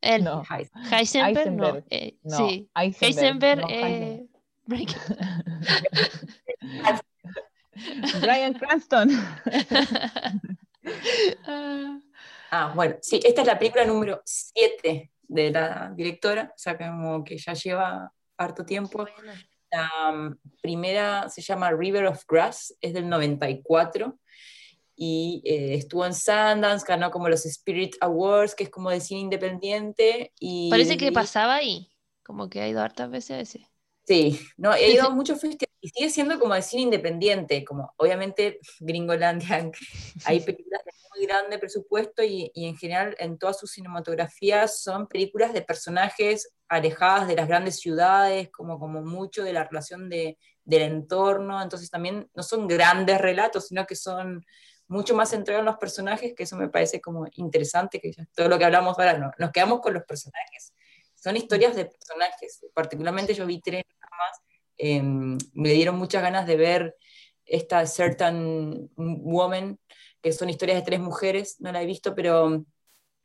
[0.00, 0.74] Él, No, Heist.
[0.90, 1.84] Heisenberg, no, Heisenberg.
[1.90, 2.36] eh, no.
[2.36, 2.68] sí.
[2.74, 3.60] Heisenberg.
[3.60, 4.26] Heisenberg, no eh,
[4.66, 5.00] Heisenberg.
[8.20, 9.08] Brian Cranston.
[12.50, 16.84] Ah, bueno, sí, esta es la película número 7 de la directora, o sea, que
[16.86, 19.06] como que ya lleva harto tiempo.
[19.16, 19.32] bueno.
[19.70, 24.18] La um, primera se llama River of Grass, es del 94
[25.02, 29.20] y eh, estuvo en Sundance, ganó como los Spirit Awards, que es como de cine
[29.20, 30.30] independiente.
[30.38, 31.90] Y Parece que pasaba ahí,
[32.22, 33.69] como que ha ido hartas veces a ese.
[34.06, 37.92] Sí, no, he ido a muchos festivales y sigue siendo como de cine independiente, como
[37.96, 39.70] obviamente Gringolandia,
[40.24, 45.06] hay películas de muy grande presupuesto y, y en general en toda su cinematografía son
[45.06, 50.38] películas de personajes alejadas de las grandes ciudades, como, como mucho de la relación de,
[50.64, 54.44] del entorno, entonces también no son grandes relatos, sino que son
[54.86, 58.48] mucho más centrados en los personajes, que eso me parece como interesante, que ya todo
[58.48, 60.72] lo que hablamos ahora, no, nos quedamos con los personajes.
[61.20, 62.64] Son historias de personajes.
[62.74, 64.38] Particularmente yo vi tres nada más.
[64.78, 65.02] eh,
[65.54, 66.96] me dieron muchas ganas de ver
[67.44, 69.78] esta Certain Woman,
[70.22, 71.56] que son historias de tres mujeres.
[71.60, 72.64] No la he visto, pero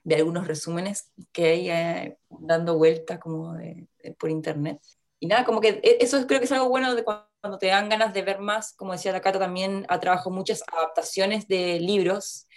[0.04, 4.80] de algunos resúmenes que hay eh, dando vueltas como de- de- por internet.
[5.20, 7.68] Y nada, como que e- eso creo que es algo bueno de cuando cuando te
[7.68, 8.74] dan ganas de ver más.
[8.74, 12.48] Como decía la Cata, también ha trabajado muchas adaptaciones de libros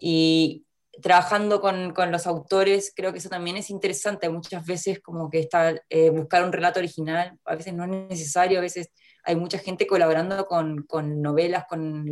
[0.00, 0.64] y
[1.00, 4.28] trabajando con, con los autores, creo que eso también es interesante.
[4.28, 8.58] Muchas veces como que está eh, buscar un relato original, a veces no es necesario,
[8.58, 8.90] a veces
[9.24, 12.06] hay mucha gente colaborando con, con novelas, con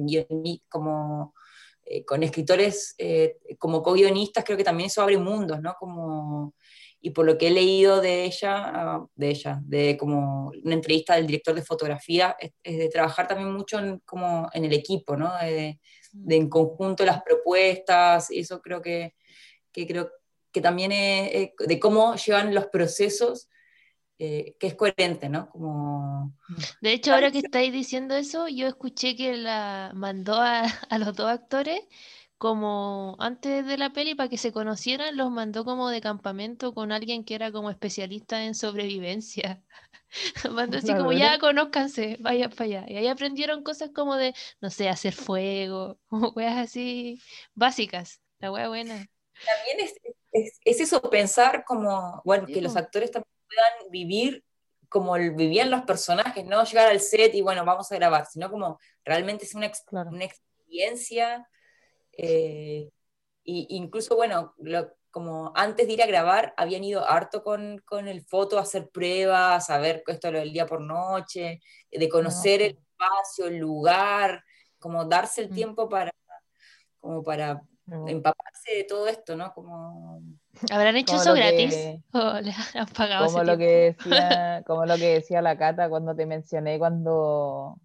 [0.69, 1.35] como
[1.89, 5.75] eh, con escritores eh, como co-guionistas, creo que también eso abre mundos, ¿no?
[5.79, 6.55] Como,
[7.01, 11.15] y por lo que he leído de ella, ah, de ella, de como una entrevista
[11.15, 15.31] del director de fotografía, es, de trabajar también mucho en, como en el equipo, ¿no?
[16.29, 19.15] En conjunto las propuestas, y eso creo que,
[19.73, 20.11] que creo
[20.53, 23.49] que también es de cómo llevan los procesos,
[24.19, 25.51] eh, que es coherente, ¿no?
[25.51, 26.35] Como,
[26.81, 31.15] De hecho, ahora que estáis diciendo eso, yo escuché que la mandó a, a los
[31.15, 31.81] dos actores
[32.39, 36.93] como antes de la peli para que se conocieran, los mandó como de campamento con
[36.93, 39.63] alguien que era como especialista en sobrevivencia.
[40.53, 42.85] Mandó así como ya conózcanse, vayan para allá.
[42.89, 47.21] Y ahí aprendieron cosas como de, no sé, hacer fuego, como weas así
[47.55, 48.21] básicas.
[48.39, 49.09] La wea buena.
[49.45, 49.95] también es,
[50.33, 54.45] es, es eso, pensar como, bueno, Sí, que los actores también puedan vivir
[54.89, 58.79] como vivían los personajes, no llegar al set y bueno, vamos a grabar, sino como
[59.05, 60.11] realmente es una, ex- Claro.
[60.11, 61.49] una experiencia,
[62.19, 62.91] eh,
[63.45, 68.07] y incluso, bueno, lo- como antes de ir a grabar, habían ido harto con, con
[68.09, 71.61] el foto a hacer pruebas, a ver esto lo del día por noche,
[71.91, 74.45] de conocer el espacio, el lugar,
[74.79, 75.55] como darse el Mm.
[75.55, 76.13] tiempo para,
[77.01, 78.09] como para No.
[78.09, 79.53] empaparse de todo esto, ¿no?
[79.55, 80.23] Como...
[80.71, 81.75] ¿Habrán hecho Como eso gratis?
[81.75, 83.59] que- ¿O les han pagado Como lo tiempo?
[83.59, 87.79] que decía, como lo que decía la Cata cuando te mencioné cuando,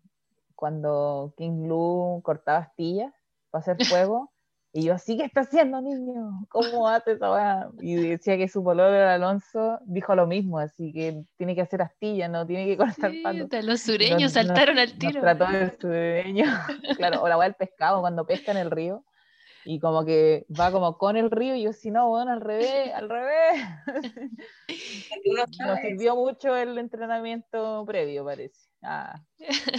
[0.55, 3.13] cuando King Lu cortaba astillas
[3.51, 4.31] para hacer fuego.
[4.73, 6.45] Y yo, ¿sí que está haciendo, niño?
[6.49, 7.69] ¿Cómo hace esa weá?
[7.81, 12.29] Y decía que su pololo Alonso dijo lo mismo, así que tiene que hacer astillas,
[12.29, 13.43] no tiene que cortar Sí, palos.
[13.43, 15.19] hasta los sureños Nos- saltaron al Nos tiro.
[15.19, 16.45] trató de sureño,
[16.97, 19.03] claro, o la weá del pescado cuando pesca en el río.
[19.65, 22.93] Y como que va como con el río, y yo, si no, bueno, al revés,
[22.95, 23.61] al revés.
[25.59, 28.69] Nos sirvió mucho el entrenamiento previo, parece.
[28.81, 29.21] Ah,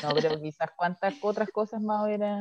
[0.02, 2.38] no, pero quizás cuántas otras cosas más hubiera.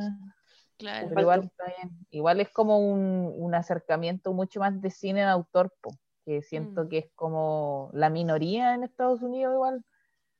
[0.82, 1.08] Claro.
[1.08, 1.90] Pero igual está bien.
[2.10, 5.90] Igual es como un, un acercamiento mucho más de cine de autor, po,
[6.24, 6.88] que siento Mm.
[6.88, 9.84] que es como la minoría en Estados Unidos igual,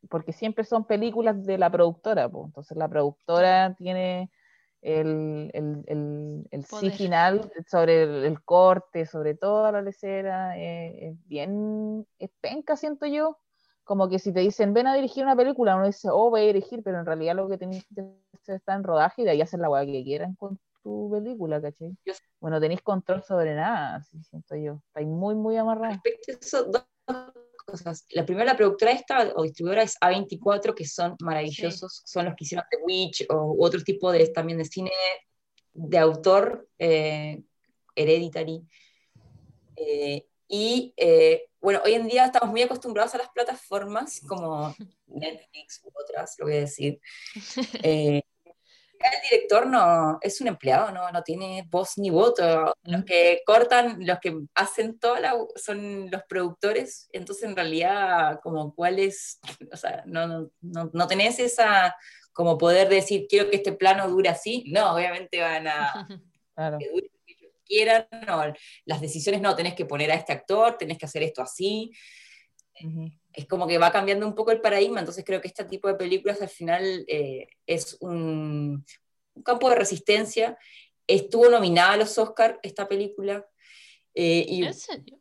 [0.09, 2.47] porque siempre son películas de la productora, po.
[2.47, 4.31] Entonces la productora tiene
[4.83, 11.11] el, el, el, el sí final sobre el, el corte, sobre toda la lecera, eh,
[11.11, 13.39] es bien, es penca, siento yo.
[13.93, 16.45] Como que si te dicen, ven a dirigir una película, uno dice, oh, voy a
[16.45, 18.01] dirigir, pero en realidad lo que tenéis que
[18.41, 21.61] hacer está en rodaje y de ahí hacer la weá que quieran con tu película,
[21.61, 21.95] ¿cachai?
[22.07, 24.81] Yo- Bueno, tenéis control sobre nada, así siento yo.
[24.87, 25.99] Estáis muy, muy amarrados.
[26.03, 26.87] respecto a eso, dos
[27.67, 28.07] cosas.
[28.13, 32.45] La primera, la productora esta o distribuidora es A24, que son maravillosos, son los que
[32.45, 34.91] hicieron The Witch o otro tipo de, también de cine
[35.75, 37.43] de autor, eh,
[37.95, 38.67] Hereditary.
[39.77, 44.75] Eh, Y eh, bueno, hoy en día estamos muy acostumbrados a las plataformas como
[45.07, 47.01] Netflix u otras, lo voy a decir.
[47.85, 48.23] Eh,
[49.05, 52.73] el director no es un empleado, no, no tiene voz ni voto.
[52.85, 57.09] Los que cortan, los que hacen toda la, son los productores.
[57.13, 59.41] Entonces, en realidad, como cuál es,
[59.73, 61.97] o sea, no, no, no, no tenés esa
[62.33, 64.65] como poder decir, quiero que este plano dure así.
[64.73, 66.09] No, obviamente van a
[66.55, 66.79] Claro.
[66.79, 67.11] que dure
[67.73, 68.07] quieran.
[68.27, 68.43] No,
[68.85, 71.91] las decisiones no, tenés que poner a este actor, tenés que hacer esto así.
[72.81, 73.11] Ujú.
[73.35, 75.95] es como que va cambiando un poco el paradigma, entonces creo que este tipo de
[75.95, 78.85] películas al final eh, es un,
[79.35, 80.59] un campo de resistencia.
[81.07, 83.47] Estuvo nominada a los Oscars esta película
[84.15, 85.19] eh, y ¿En serio?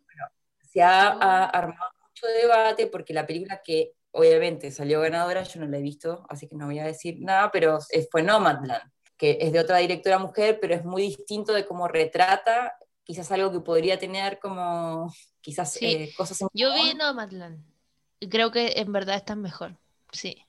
[0.62, 5.68] se ha, ha armado mucho debate porque la película que obviamente salió ganadora, yo no
[5.68, 8.84] la he visto, así que no voy a decir nada, pero es- fue Nomadland,
[9.22, 13.51] que es de otra directora mujer, pero es muy distinto de cómo retrata quizás algo
[13.51, 15.86] que podría tener como quizás Sí.
[15.86, 16.95] eh, cosas en Yo vi.
[16.95, 17.63] Nomadland
[18.19, 19.78] y creo que en verdad está mejor,
[20.11, 20.43] sí.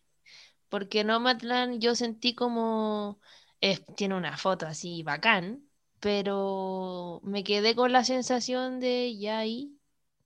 [0.70, 3.20] Porque Nomadland yo sentí como
[3.60, 5.68] es- tiene una foto así bacán,
[6.00, 9.78] pero me quedé con la sensación de ya ahí,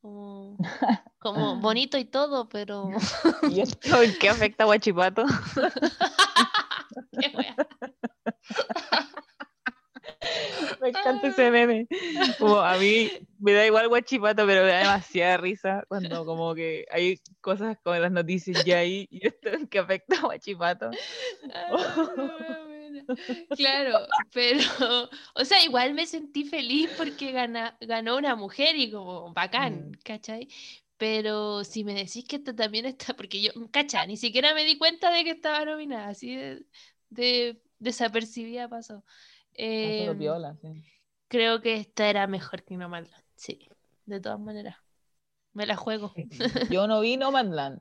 [0.02, 0.56] como,
[1.18, 2.90] como bonito y todo, pero
[3.50, 5.24] ¿Y esto en qué afecta a Guachipato?
[7.20, 7.56] qué wea.
[10.80, 11.86] Me encanta ese meme.
[12.38, 16.86] Como a mí me da igual Guachipato, pero me da demasiada risa cuando como que
[16.90, 20.90] hay cosas como las noticias ya ahí y esto que afecta a Guachipato.
[22.66, 23.04] Buena.
[23.56, 24.60] Claro, pero,
[25.34, 29.92] o sea, igual me sentí feliz porque gana- ganó una mujer y como bacán, Mm.
[30.04, 30.48] ¿cachai?
[30.96, 34.78] Pero si me decís que esta también está, porque yo, cacha, ni siquiera me di
[34.78, 36.64] cuenta de que estaba nominada, así de,
[37.10, 39.02] de desapercibida pasó.
[39.04, 39.04] Pasó
[39.58, 40.18] Em,
[40.60, 40.84] sí.
[41.28, 43.68] creo que esta era mejor que Nomadland, sí,
[44.04, 44.76] de todas maneras.
[45.52, 46.12] Me la juego.
[46.70, 47.80] Yo no vi Nomadland.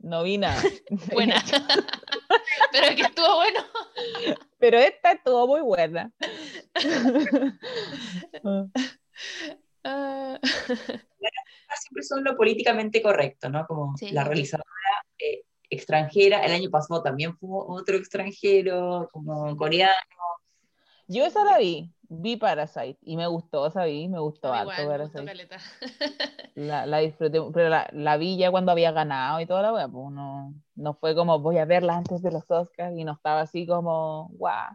[0.00, 0.60] No vi nada.
[1.12, 1.36] Buena.
[2.72, 3.60] Pero que estuvo bueno.
[4.58, 6.12] Pero esta estuvo muy buena.
[9.84, 13.66] Ah, siempre son lo políticamente correcto, ¿no?
[13.66, 14.10] Como Sí.
[14.10, 14.66] la realizadora
[15.18, 19.94] eh, extranjera, el año pasado también fue otro extranjero, como coreano.
[21.06, 24.98] Yo esa la vi, vi Parasite y me gustó, esa vi, me gustó harto igual,
[24.98, 25.18] me gustó.
[26.56, 29.88] La, la disfruté, pero la, la vi ya cuando había ganado y toda la wea,
[29.88, 33.40] pues no, no fue como voy a verla antes de los Oscars y no estaba
[33.40, 34.74] así como guau.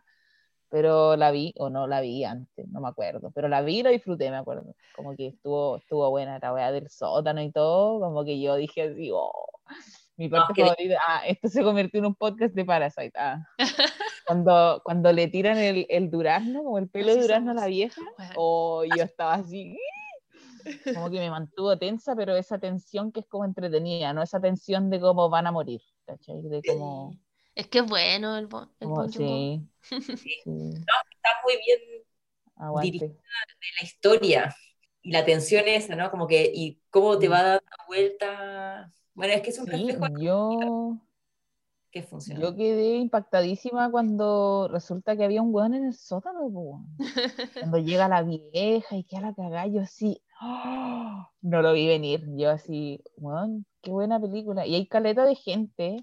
[0.69, 3.83] Pero la vi, o no la vi antes, no me acuerdo, pero la vi y
[3.83, 4.73] la disfruté, me acuerdo.
[4.95, 8.83] Como que estuvo, estuvo buena la wea del sótano y todo, como que yo dije
[8.83, 9.49] así, oh,
[10.17, 13.45] mi parte que- favorita, ah, esto se convirtió en un podcast de Parasite, ah.
[14.27, 18.01] Cuando, cuando le tiran el, el durazno, como el pelo de durazno a la vieja,
[18.35, 19.77] o yo estaba así,
[20.95, 24.89] como que me mantuvo tensa, pero esa tensión que es como entretenida, no esa tensión
[24.89, 26.41] de cómo van a morir, ¿cachai?
[26.41, 27.19] De cómo, sí.
[27.53, 29.67] Es que es bueno el, Bo- el como- Bong Joon-ho.
[29.83, 32.03] sí, Está muy bien
[32.55, 32.91] aguante.
[32.91, 33.13] Dirigida.
[33.13, 34.55] de la historia
[35.03, 36.09] y la tensión esa, ¿no?
[36.09, 38.91] Como que, y cómo te va dando vuelta.
[39.15, 40.97] Bueno, es que es un Sí, reflejo yo,
[41.91, 42.41] que funciona.
[42.41, 46.87] yo quedé impactadísima cuando resulta que había un weón en el sótano, weón.
[47.71, 51.29] Cuando llega la vieja y queda la cagada, yo así, ¡ah!
[51.41, 52.25] no lo vi venir.
[52.35, 54.65] Yo así, weón, qué buena película.
[54.67, 55.97] Y hay caleta de gente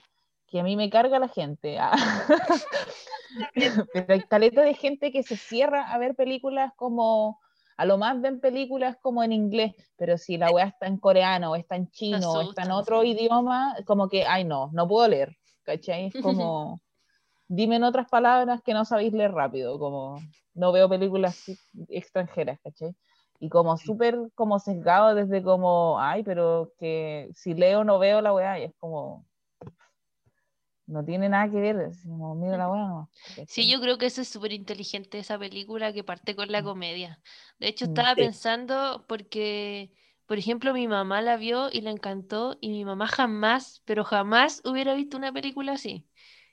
[0.47, 1.79] que a mí me carga la gente.
[1.79, 1.93] ah.
[3.93, 7.41] Pero hay caleta de gente que se cierra a ver películas como,
[7.83, 11.51] a lo más ven películas como en inglés, pero si la weá está en coreano,
[11.51, 15.09] o está en chino, o está en otro idioma, como que, ay no, no puedo
[15.09, 15.37] leer.
[15.65, 16.07] ¿Cachai?
[16.07, 16.81] Es como,
[17.49, 20.21] dime en otras palabras que no sabéis leer rápido, como
[20.55, 21.43] no veo películas
[21.89, 22.95] extranjeras, ¿cachai?
[23.41, 28.33] Y como súper como sesgado desde como, ay, pero que si leo no veo la
[28.33, 29.27] weá, y es como,
[30.93, 33.09] no tiene nada que ver, es como, mira la nomás,
[33.47, 36.65] Sí, yo creo que eso es súper inteligente, esa película que parte con la Mm.
[36.65, 37.21] comedia.
[37.59, 37.89] De hecho, Mm.
[37.91, 38.23] estaba Sí.
[38.23, 39.93] pensando porque,
[40.27, 44.61] por ejemplo, mi mamá la vio y le encantó y mi mamá jamás, pero jamás
[44.65, 46.07] hubiera visto una película así.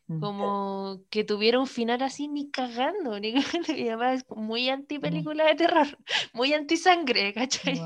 [0.10, 0.20] Mm.
[0.20, 3.20] Como que tuviera un final así ni cagando.
[3.20, 3.34] Ni
[3.64, 3.74] cagando.
[3.74, 5.88] Mi mamá es muy anti película de terror,
[6.34, 7.80] muy anti sangre, ¿cachai?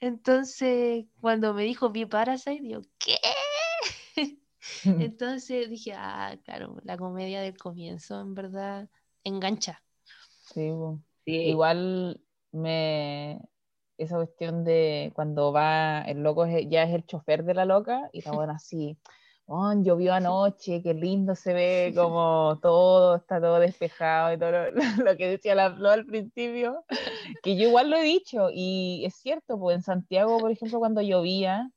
[0.00, 3.18] Entonces, cuando me dijo vi Parasite, digo, ¿qué?
[4.96, 8.88] Entonces dije, ah, claro, la comedia del comienzo en verdad
[9.24, 9.84] engancha.
[10.54, 10.70] Sí.
[11.26, 12.20] Sí, Igual
[12.52, 13.40] me
[13.96, 18.08] esa cuestión de cuando va el loco es- ya es el chofer de la loca
[18.12, 18.98] y la buena así,
[19.46, 24.70] oh, llovió anoche, qué lindo se ve, como todo, está todo despejado y todo lo,
[25.04, 26.84] lo que decía la Flo al principio,
[27.42, 31.02] que yo igual lo he dicho, y es cierto, pues en Santiago, por ejemplo, cuando
[31.02, 31.70] llovía,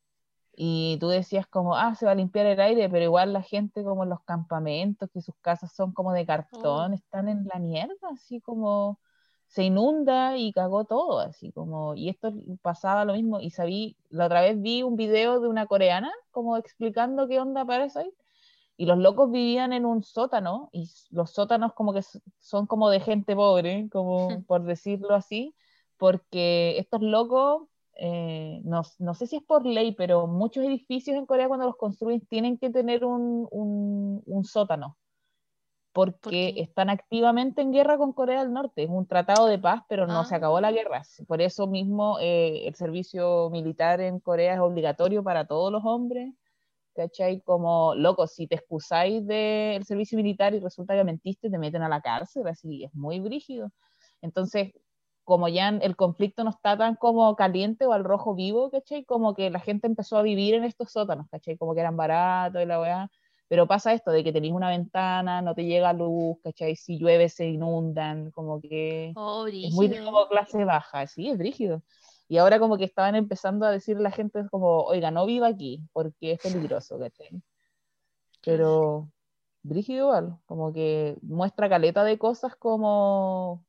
[0.59, 3.83] y tú decías como, ah, se va a limpiar el aire, pero igual la gente
[3.83, 6.95] como en los campamentos, que sus casas son como de cartón, Oh.
[6.95, 8.99] están en la mierda, así como
[9.47, 14.25] se inunda y cagó todo, así como, y esto pasaba lo mismo, y sabí, la
[14.27, 18.13] otra vez vi un video de una coreana como explicando qué onda Parasite,
[18.77, 22.01] y los locos vivían en un sótano, y los sótanos como que
[22.39, 25.55] son como de gente pobre, como por decirlo así,
[25.97, 27.63] porque estos locos,
[27.99, 31.77] eh, no, no sé si es por ley, pero muchos edificios en Corea cuando los
[31.77, 34.97] construyen tienen que tener un, un- un sótano,
[35.93, 38.83] porque están activamente en guerra con Corea del Norte.
[38.83, 40.71] Es un tratado de paz, pero no se acabó la Ah.
[40.71, 41.01] guerra.
[41.27, 46.33] Por eso mismo eh, el servicio militar en Corea es obligatorio para todos los hombres.
[46.95, 47.41] ¿Cachai?
[47.41, 51.89] Como, loco, si te excusáis del servicio militar y resulta que mentiste, te meten a
[51.89, 53.71] la cárcel, así, es muy brígido.
[54.21, 54.73] Entonces,
[55.27, 59.03] como ya el conflicto no está tan como caliente o al rojo vivo, ¿cachai?
[59.03, 61.57] Como que la gente empezó a vivir en estos sótanos, ¿cachai?
[61.57, 63.11] Como que eran baratos y la weá.
[63.49, 66.77] Pero pasa esto de que tenéis una ventana, no te llega luz, ¿cachai?
[66.77, 71.37] Si llueve se inundan, como que Oh, es muy de como clase baja, sí, es
[71.37, 71.83] brígido.
[72.29, 75.47] Y ahora como que estaban empezando a decirle a la gente como, oiga, no viva
[75.47, 77.41] aquí, porque es peligroso, ¿cachai?
[78.45, 79.11] Pero
[79.61, 83.66] brígido igual, como que muestra caleta de cosas como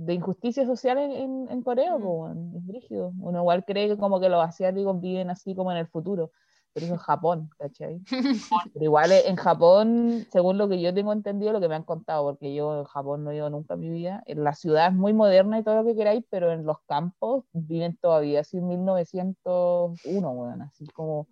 [0.00, 2.02] de injusticias sociales en, en Corea, Mm.
[2.02, 3.12] po, es brígido.
[3.20, 6.30] Uno igual cree que como que los asiáticos viven así como en el futuro,
[6.72, 8.00] pero eso es Japón, ¿cachai?
[8.72, 12.24] Pero igual en Japón, según lo que yo tengo entendido, lo que me han contado,
[12.24, 14.94] porque yo en Japón no he ido nunca en mi vida, en la ciudad es
[14.94, 18.68] muy moderna y todo lo que queráis, pero en los campos viven todavía así en
[18.68, 21.26] 1901, weón, así como...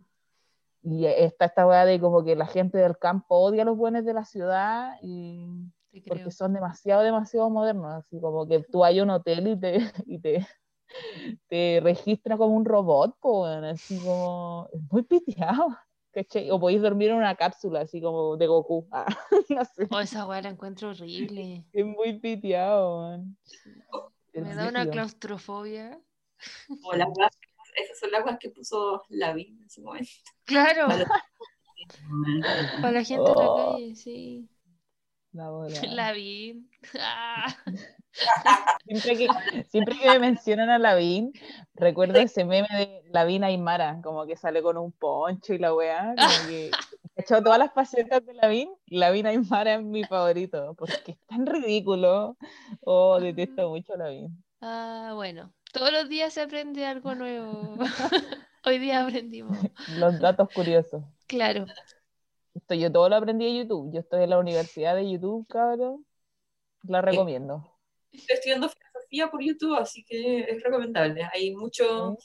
[0.82, 4.04] Y está esta weá de como que la gente del campo odia a los buenos
[4.04, 5.46] de la ciudad y
[5.92, 6.26] Te creo.
[6.26, 10.18] porque son demasiado, demasiado modernos, así como que tú hay un hotel y te, y
[10.20, 10.46] te,
[11.48, 15.68] te registra como un robot, weón, así como, es muy piteado,
[16.12, 16.50] ¿cachai?
[16.50, 19.06] O podéis dormir en una cápsula, así como de Goku, ah,
[19.50, 21.64] no sé, Oh, esa weá la encuentro horrible.
[21.72, 23.36] es muy piteado, weón.
[24.32, 26.00] Es Me da una claustrofobia.
[26.94, 27.08] Las
[27.76, 30.10] esas son las guas que puso Lavín en su momento.
[30.44, 30.88] Claro,
[32.80, 33.54] para la gente en la Oh.
[33.54, 34.48] calle, sí.
[35.32, 35.80] La bola.
[37.00, 37.54] Ah.
[38.86, 39.28] Siempre que,
[39.68, 41.32] siempre que me mencionan a Lavín,
[41.74, 46.14] recuerdo ese meme de Lavín Aymara, como que sale con un poncho y la weá,
[46.16, 46.70] como que
[47.16, 51.46] he hecho todas las facetas de Lavín, Lavín Aymara es mi favorito, porque es tan
[51.46, 52.36] ridículo.
[52.80, 54.42] Oh, detesto mucho a Lavín.
[54.60, 57.76] Ah, bueno, todos los días se aprende algo nuevo.
[58.64, 59.56] Hoy día aprendimos.
[59.96, 61.04] Los datos curiosos.
[61.26, 61.66] Claro.
[62.58, 63.92] Esto yo todo lo aprendí de YouTube.
[63.92, 66.04] Yo estoy en la universidad de YouTube, cabrón.
[66.82, 67.72] La recomiendo.
[68.10, 71.22] Estoy estudiando filosofía por YouTube, así que es recomendable.
[71.32, 72.18] Hay mucho,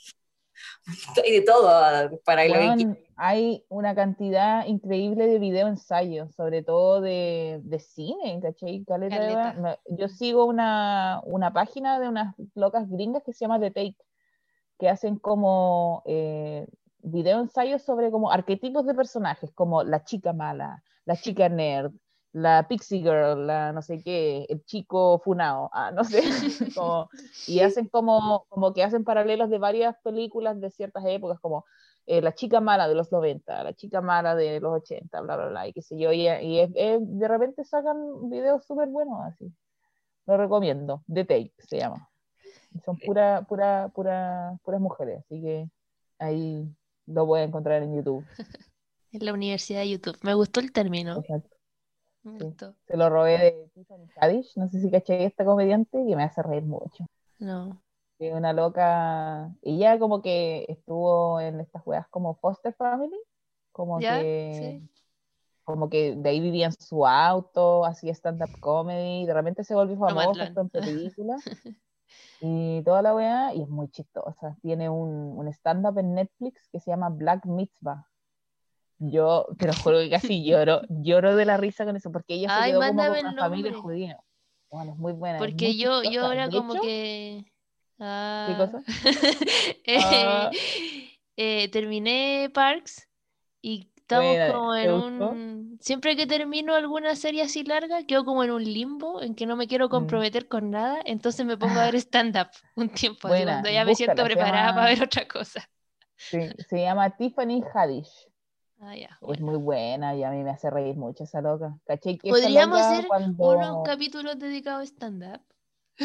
[1.24, 7.00] hay de todo para lo que hay una cantidad increíble de video ensayos, sobre todo
[7.00, 8.84] de, de cine, ¿cachai?
[8.86, 13.98] Caleta Yo sigo una, una página de unas locas gringas que se llama The Take,
[14.80, 16.66] que hacen como eh,
[17.04, 21.92] video ensayos sobre como arquetipos de personajes, como la chica mala, la chica nerd,
[22.32, 26.22] la pixie girl, la no sé qué, el chico funao, ah, no sé,
[26.76, 27.10] como,
[27.48, 31.66] y hacen como, como que hacen paralelos de varias películas de ciertas épocas, como
[32.08, 35.48] eh, la chica mala de los 90, la chica mala de los 80, bla, bla,
[35.50, 39.20] bla, y qué sé yo, y, y es- es- de repente sacan videos súper buenos
[39.26, 39.54] así.
[40.26, 42.10] Lo recomiendo, The Take se llama.
[42.74, 45.70] Y Son pura, pura, pura, puras mujeres, así que
[46.18, 46.66] ahí
[47.06, 48.26] lo pueden encontrar en YouTube.
[49.12, 50.18] En la universidad de YouTube.
[50.24, 51.20] Me gustó el término.
[51.20, 51.56] Exacto.
[52.24, 52.46] Me Sí.
[52.46, 52.76] gustó.
[52.88, 56.42] Se lo robé de Tiffany Haddish, no sé si caché esta comediante, que me hace
[56.42, 57.06] reír mucho.
[57.38, 57.80] No.
[58.18, 63.20] que una loca, ella como que estuvo en estas weas como Foster Family,
[63.72, 64.20] como ¿Ya?
[64.22, 64.90] que Sí.
[65.64, 69.98] como que de ahí vivía en su auto, hacía stand-up comedy, de repente se volvió
[69.98, 71.42] famosa, en películas
[72.42, 74.58] y toda la wea, y es muy chistosa.
[74.62, 78.08] Tiene un, un stand-up en Netflix que se llama Black Mitzvah.
[79.00, 82.50] Yo te lo juro que casi lloro, lloro de la risa con eso, porque ella
[82.50, 84.20] se Ay, quedó como con una familia judía.
[84.70, 85.38] Bueno, es muy buena.
[85.40, 87.46] Porque muy yo, yo ahora De como hecho, que.
[87.46, 87.52] ¿Qué
[88.00, 88.84] Ah, cosa?
[89.86, 90.50] eh, Ah.
[91.38, 93.08] eh, terminé Parks
[93.62, 95.30] y estamos Buena, como ¿te en gustó?
[95.84, 99.58] Siempre que termino alguna serie así larga, quedo como en un limbo en que no
[99.58, 99.92] me quiero Mm.
[99.92, 102.48] comprometer con nada, entonces me pongo a ver stand-up
[102.78, 105.70] un tiempo, así Buena, cuando ya me siento preparada para ver otra cosa.
[106.16, 106.40] Sí,
[106.70, 108.30] se llama Tiffany Haddish.
[108.80, 109.20] Ah, ya.
[109.30, 111.78] Es muy buena y a mí me hace reír mucho esa loca.
[111.86, 112.18] ¿Cachai?
[112.18, 113.50] Que esa Podríamos loca hacer cuando...
[113.50, 115.42] unos capítulos dedicados a stand-up.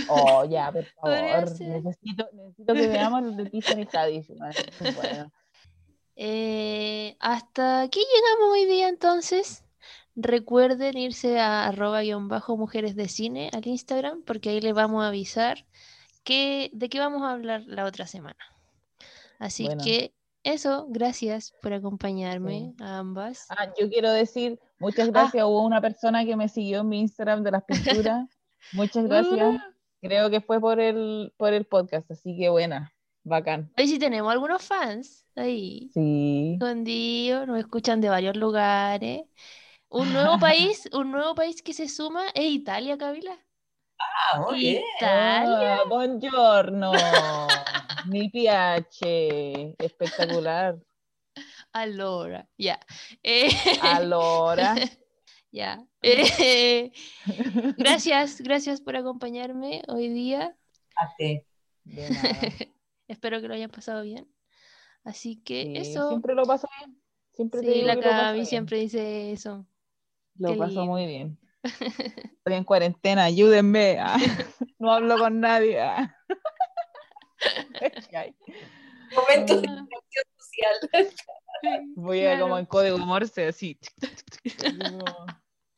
[0.09, 1.45] Oh, ya, por favor.
[1.61, 4.27] Necesito, necesito que veamos los de Tiffany Haddish.
[4.97, 5.31] bueno.
[6.17, 9.65] Eh, hasta aquí llegamos hoy día entonces.
[10.21, 15.05] Recuerden irse a arroba guion bajo mujeres de cine al Instagram porque ahí les vamos
[15.05, 15.65] a avisar
[16.25, 18.37] que, de qué vamos a hablar la otra semana.
[19.39, 19.85] Así Bueno.
[19.85, 20.13] que
[20.43, 22.83] eso, gracias por acompañarme Sí.
[22.83, 23.47] a ambas.
[23.51, 24.67] Ah, yo quiero decir, Ah.
[24.81, 25.45] muchas gracias.
[25.45, 28.29] Hubo una persona que me siguió en mi Instagram de las pinturas.
[28.73, 29.55] Muchas gracias.
[29.55, 29.59] Uh.
[30.03, 32.93] Creo que fue por el, por el podcast, así que buena,
[33.23, 33.71] bacán.
[33.79, 36.55] Hoy sí tenemos algunos fans ahí Sí.
[36.55, 39.23] escondidos, nos escuchan de varios lugares.
[39.91, 43.39] Un nuevo país, un nuevo país que se suma es Italia, Camila.
[43.99, 44.83] Ah, muy bien.
[44.99, 45.77] Italia.
[45.77, 46.93] Ah, buongiorno.
[48.07, 49.75] Mi piace.
[49.79, 50.79] Espectacular.
[51.73, 52.79] Allora, ya.
[53.23, 53.49] Eh,
[53.81, 54.75] Allora.
[55.51, 55.83] ya.
[56.03, 56.93] Eh,
[57.79, 60.55] gracias, gracias por acompañarme hoy día.
[61.19, 61.45] De
[62.11, 62.41] nada.
[63.09, 64.31] Espero que lo hayan pasado bien.
[65.03, 66.11] Así que Sí, eso.
[66.11, 67.03] Siempre lo paso bien.
[67.33, 69.67] Siempre te Sí, la Cami siempre dice eso.
[70.39, 70.87] Lo qué paso lindo.
[70.87, 71.39] muy bien.
[71.65, 73.99] Estoy en cuarentena, ayúdenme.
[74.01, 74.17] ah.
[74.79, 75.81] No hablo con nadie.
[75.81, 76.15] ah.
[79.15, 79.87] Momento de Ah.
[80.39, 80.77] social.
[81.97, 82.59] Voy a como Claro.
[82.59, 83.79] en código morse, así.
[84.81, 85.05] Como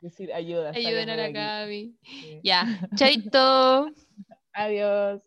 [0.01, 0.71] Decir ayuda.
[0.71, 1.67] Ayuden a la.
[1.67, 2.41] Sí.
[2.43, 2.65] Ya.
[2.95, 3.91] Chaito.
[4.55, 5.23] Adiós.